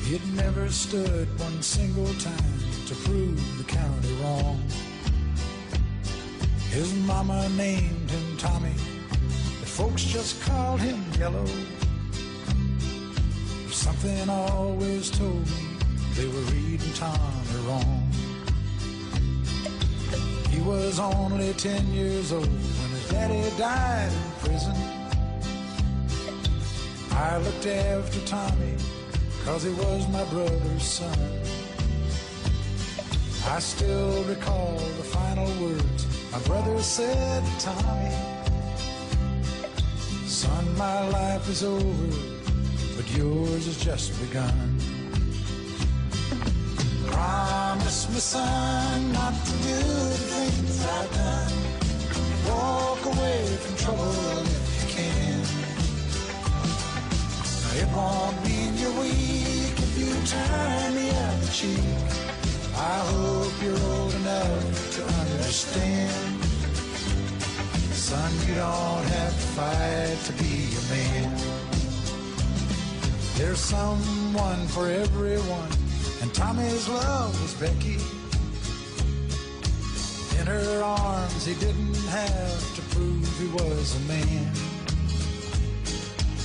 He'd 0.09 0.27
never 0.35 0.69
stood 0.71 1.29
one 1.39 1.63
single 1.63 2.13
time 2.19 2.35
to 2.89 2.95
prove 3.05 3.39
the 3.59 3.65
county 3.65 4.13
wrong. 4.21 4.59
His 6.71 6.95
mama 6.95 7.49
named 7.57 8.09
him 8.09 8.37
Tommy, 8.37 8.73
the 9.59 9.67
folks 9.67 10.05
just 10.05 10.41
called 10.43 10.81
him 10.81 11.05
Yellow. 11.19 11.45
Something 13.73 14.31
always 14.31 15.11
told 15.11 15.41
me 15.51 15.67
they 16.15 16.29
were 16.29 16.47
reading 16.53 16.93
Tommy 16.95 17.67
wrong. 17.67 18.09
He 20.51 20.61
was 20.61 21.01
only 21.01 21.53
ten 21.55 21.85
years 21.93 22.33
old 22.33 22.47
when 22.47 22.91
his 22.91 23.09
daddy 23.11 23.59
died 23.59 24.13
in 24.13 24.31
prison. 24.39 24.77
I 27.11 27.39
looked 27.39 27.67
after 27.67 28.21
Tommy, 28.27 28.77
cause 29.45 29.65
he 29.65 29.71
was 29.71 30.07
my 30.11 30.23
brother's 30.27 30.85
son. 30.85 31.19
I 33.49 33.59
still 33.59 34.23
recall 34.23 34.77
the 34.77 35.03
final 35.03 35.49
words 35.61 36.20
my 36.33 36.39
brother 36.41 36.79
said 36.81 37.45
to 37.45 37.67
Tommy, 37.67 38.15
Son, 40.27 40.77
my 40.77 41.09
life 41.09 41.49
is 41.49 41.65
over, 41.65 42.07
but 42.97 43.11
yours 43.17 43.67
has 43.67 43.77
just 43.83 44.19
begun. 44.21 44.79
Promise 47.07 48.09
me, 48.11 48.21
son, 48.21 49.13
not 49.13 49.35
to 49.45 49.53
do 49.53 49.79
the 50.13 50.21
things 50.33 50.87
I've 50.87 51.13
done. 51.13 51.53
Walk 52.49 53.05
away 53.07 53.45
from 53.63 53.77
trouble 53.77 54.13
if 54.43 54.83
you 54.83 54.89
can. 54.97 55.41
It 57.81 57.89
won't 57.97 58.37
mean 58.45 58.77
you're 58.79 59.01
weak 59.01 59.77
if 59.77 59.99
you 59.99 60.11
turn 60.27 60.95
the 60.95 61.51
cheek. 61.53 61.79
I 62.77 62.99
hope 63.13 63.53
you're 63.63 63.79
old 63.79 64.15
enough 64.15 64.97
to 64.97 65.03
understand. 65.03 65.30
Son, 65.51 65.83
you 68.47 68.55
don't 68.55 69.05
have 69.05 69.33
to 69.33 69.47
fight 69.59 70.17
to 70.27 70.33
be 70.35 70.69
a 70.79 70.83
man. 70.95 71.31
There's 73.35 73.59
someone 73.59 74.69
for 74.69 74.89
everyone, 74.89 75.69
and 76.23 76.33
Tommy's 76.33 76.89
love 76.89 77.41
was 77.43 77.55
Becky. 77.55 77.99
In 80.39 80.47
her 80.47 80.83
arms, 80.85 81.45
he 81.45 81.55
didn't 81.55 81.97
have 82.11 82.75
to 82.77 82.83
prove 82.95 83.27
he 83.41 83.49
was 83.49 83.97
a 83.97 84.01
man. 84.07 84.47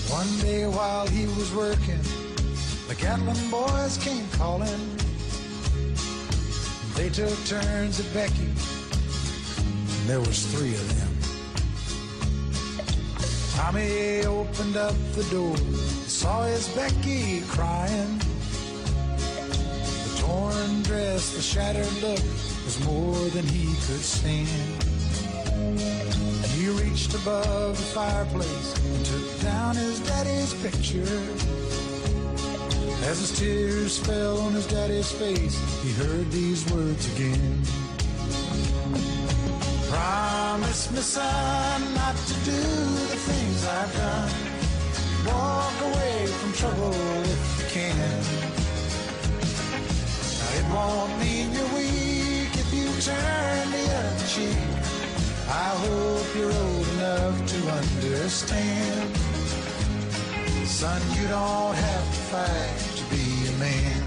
One 0.09 0.39
day 0.39 0.65
while 0.65 1.05
he 1.05 1.27
was 1.27 1.53
working, 1.53 2.01
the 2.87 2.95
Gatlin 2.95 3.51
boys 3.51 3.99
came 3.99 4.27
calling. 4.31 4.97
They 6.95 7.09
took 7.09 7.37
turns 7.45 7.99
at 7.99 8.11
Becky, 8.13 8.49
and 10.05 10.11
there 10.11 10.19
was 10.19 10.45
three 10.53 10.75
of 10.75 10.87
them. 10.99 11.13
Tommy 13.55 14.23
opened 14.25 14.77
up 14.77 14.93
the 15.13 15.23
door, 15.31 15.57
saw 16.05 16.43
his 16.43 16.67
Becky 16.69 17.41
crying. 17.47 18.19
The 19.17 20.17
torn 20.19 20.83
dress, 20.83 21.33
the 21.35 21.41
shattered 21.41 21.91
look 22.03 22.21
was 22.65 22.85
more 22.85 23.17
than 23.29 23.47
he 23.47 23.65
could 23.87 24.05
stand. 24.15 24.83
And 25.55 26.51
he 26.51 26.69
reached 26.69 27.15
above 27.15 27.75
the 27.75 27.89
fireplace 27.97 28.85
and 28.85 29.05
took 29.05 29.41
down 29.41 29.75
his 29.75 29.99
daddy's 30.01 30.53
picture. 30.61 31.19
As 33.09 33.19
his 33.21 33.39
tears 33.39 33.97
fell 33.97 34.37
on 34.41 34.53
his 34.53 34.67
daddy's 34.67 35.11
face, 35.11 35.57
he 35.81 35.91
heard 35.93 36.29
these 36.31 36.63
words 36.71 37.11
again. 37.15 37.84
Promise 40.05 40.91
me, 40.91 40.99
son, 40.99 41.81
not 41.95 42.15
to 42.15 42.33
do 42.45 42.61
the 43.11 43.19
things 43.27 43.65
I've 43.65 43.91
done. 43.97 44.29
Walk 45.25 45.77
away 45.81 46.27
from 46.27 46.53
trouble 46.53 46.93
if 47.33 47.41
you 47.57 47.65
can. 47.77 48.17
Now, 50.37 50.51
it 50.59 50.65
won't 50.75 51.13
mean 51.19 51.51
you're 51.53 51.73
weak 51.73 52.53
if 52.53 52.69
you 52.71 52.85
turn 53.01 53.71
the 53.77 53.85
other 53.99 54.27
cheek. 54.33 54.61
I 55.49 55.69
hope 55.85 56.27
you're 56.37 56.53
old 56.65 56.87
enough 56.97 57.37
to 57.53 57.59
understand. 57.79 59.09
Son, 60.67 61.01
you 61.17 61.27
don't 61.29 61.75
have 61.87 62.07
to 62.15 62.21
fight 62.31 62.77
to 62.99 63.03
be 63.09 63.25
a 63.49 63.55
man. 63.57 64.03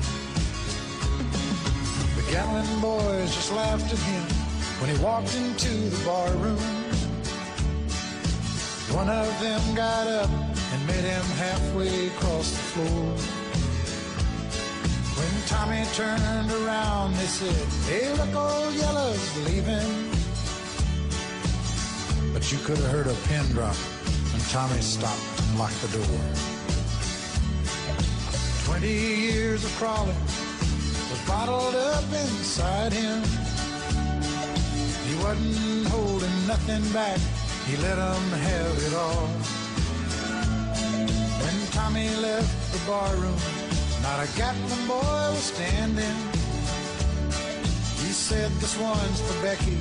The 2.15 2.23
Gatlin 2.31 2.81
boys 2.81 3.35
just 3.35 3.51
laughed 3.51 3.93
at 3.93 3.99
him 3.99 4.38
when 4.81 4.95
he 4.95 5.03
walked 5.03 5.35
into 5.35 5.71
the 5.91 6.05
bar 6.05 6.31
room. 6.37 6.59
One 8.95 9.11
of 9.11 9.29
them 9.41 9.61
got 9.75 10.07
up 10.07 10.31
and 10.31 10.87
met 10.87 11.05
him 11.05 11.25
halfway 11.37 12.07
across 12.09 12.51
the 12.51 12.65
floor. 12.73 13.39
When 15.19 15.43
Tommy 15.47 15.85
turned 15.95 16.51
around, 16.63 17.15
they 17.15 17.27
said, 17.27 17.55
Hey, 17.91 18.13
look, 18.13 18.35
old 18.35 18.75
Yellow's 18.75 19.37
leaving. 19.47 20.11
But 22.33 22.53
you 22.53 22.59
could 22.59 22.79
have 22.79 22.91
heard 22.91 23.09
a 23.09 23.15
pin 23.27 23.45
drop 23.53 23.75
when 23.75 24.43
Tommy 24.51 24.81
stopped 24.81 25.21
and 25.41 25.59
locked 25.59 25.81
the 25.83 25.99
door. 25.99 26.21
Twenty 28.65 28.93
years 28.93 29.65
of 29.65 29.75
crawling 29.77 30.15
was 31.11 31.21
bottled 31.27 31.75
up 31.75 32.05
inside 32.05 32.93
him. 32.93 33.48
Wasn't 35.29 35.87
holding 35.89 36.47
nothing 36.47 36.91
back, 36.91 37.21
he 37.67 37.77
let 37.77 37.97
them 37.97 38.31
have 38.49 38.77
it 38.87 38.95
all. 38.95 39.29
When 41.43 41.57
Tommy 41.73 42.09
left 42.17 42.73
the 42.73 42.81
barroom, 42.89 43.37
not 44.01 44.25
a 44.25 44.29
Gatlin 44.39 44.87
boy 44.89 45.05
was 45.37 45.53
standing. 45.53 46.17
He 48.01 48.11
said, 48.17 48.51
This 48.53 48.79
one's 48.79 49.21
for 49.21 49.43
Becky, 49.43 49.77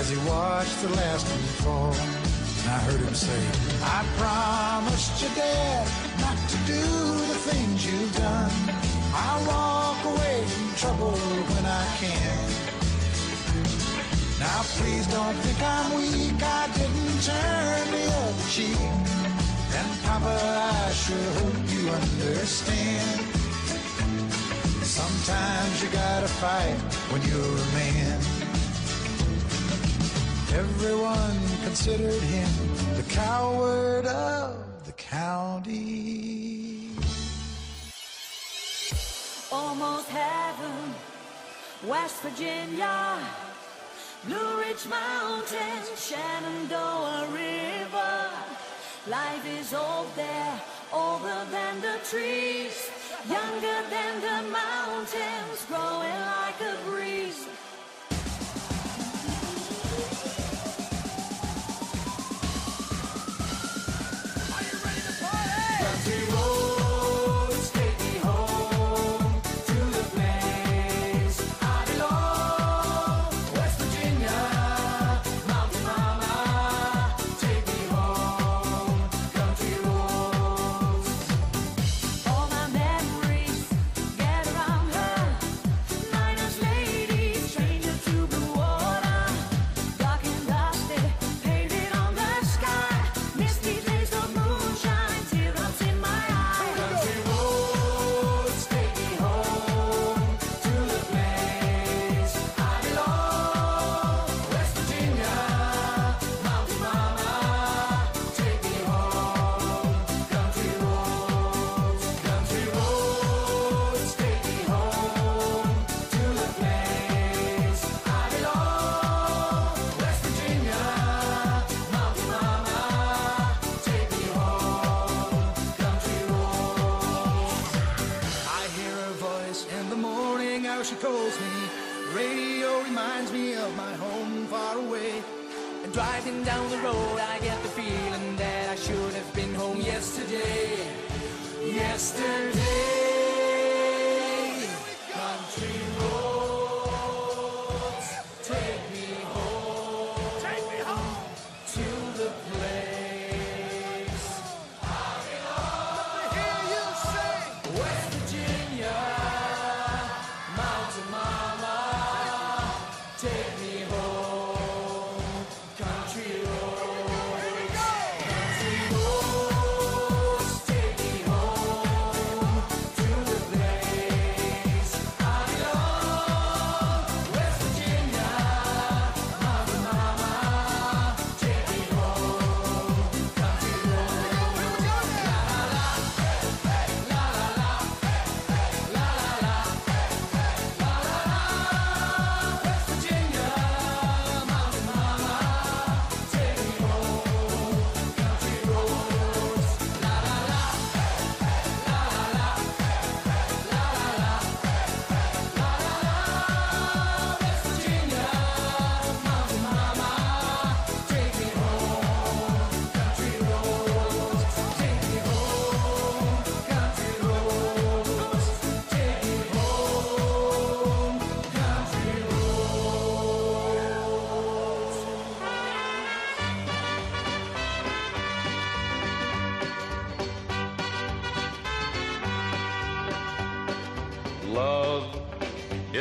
as 0.00 0.08
he 0.08 0.16
watched 0.26 0.80
the 0.80 0.88
last 0.96 1.28
one 1.28 1.48
fall. 1.60 1.92
And 1.92 2.70
I 2.72 2.78
heard 2.88 3.02
him 3.02 3.14
say, 3.14 3.40
I 3.82 4.00
promised 4.16 5.20
your 5.20 5.34
dad 5.34 5.86
not 6.24 6.38
to 6.48 6.56
do 6.64 6.82
the 7.28 7.38
things 7.52 7.84
you've 7.84 8.16
done. 8.16 8.50
I'll 9.12 9.44
walk 9.46 10.04
away 10.06 10.42
from 10.46 10.74
trouble 10.80 11.18
when 11.52 11.66
I 11.66 11.84
can. 12.00 12.63
Now 14.44 14.60
please 14.76 15.06
don't 15.06 15.36
think 15.44 15.60
I'm 15.62 15.88
weak, 15.96 16.42
I 16.42 16.68
didn't 16.78 17.18
turn 17.30 17.84
the 17.96 18.04
other 18.20 18.46
cheek. 18.54 18.80
And 19.78 19.88
Papa, 20.04 20.36
I 20.86 20.92
sure 20.92 21.30
hope 21.40 21.60
you 21.74 21.88
understand. 21.88 23.20
Sometimes 24.84 25.82
you 25.82 25.88
gotta 25.88 26.28
fight 26.28 26.76
when 27.10 27.22
you're 27.28 27.56
a 27.66 27.70
man. 27.80 28.18
Everyone 30.62 31.38
considered 31.64 32.22
him 32.34 32.50
the 33.00 33.06
coward 33.08 34.04
of 34.06 34.84
the 34.84 34.92
county. 34.92 36.90
Almost 39.50 40.08
heaven, 40.08 40.94
West 41.88 42.20
Virginia, 42.20 43.18
Blue 44.26 44.58
Ridge 44.58 44.86
Mountains, 44.88 45.90
Shenandoah 45.96 47.28
River. 47.30 48.30
Life 49.06 49.46
is 49.60 49.74
old 49.74 50.08
there, 50.16 50.62
older 50.90 51.44
than 51.50 51.82
the 51.82 51.98
trees, 52.08 52.88
younger 53.28 53.80
than 53.90 54.20
the 54.22 54.50
mountains, 54.50 55.66
growing 55.68 56.20
like 56.40 56.58
a 56.62 56.74
breeze. 56.88 57.46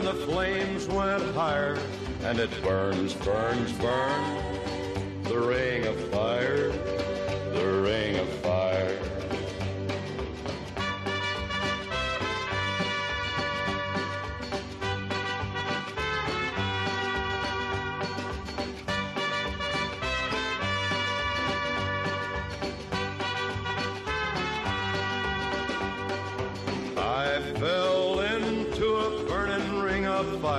and 0.00 0.08
the 0.08 0.26
flames 0.26 0.86
went 0.88 1.22
higher. 1.34 1.78
And 2.22 2.38
it 2.38 2.50
burns, 2.62 3.12
burns, 3.14 3.72
burns. 3.72 4.29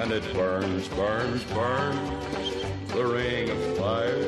And 0.00 0.10
it 0.12 0.24
burns, 0.34 0.88
burns, 0.88 1.44
burns. 1.44 2.64
The 2.88 3.06
ring 3.06 3.48
of 3.50 3.76
fire, 3.78 4.18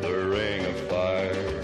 the 0.00 0.28
ring 0.28 0.64
of 0.66 0.76
fire. 0.88 1.62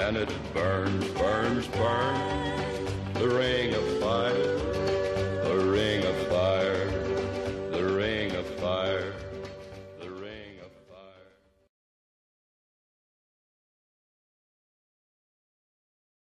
And 0.00 0.16
it 0.16 0.32
burns, 0.52 1.06
burns, 1.08 1.66
burns. 1.68 2.90
The 3.14 3.28
ring 3.28 3.74
of 3.74 4.00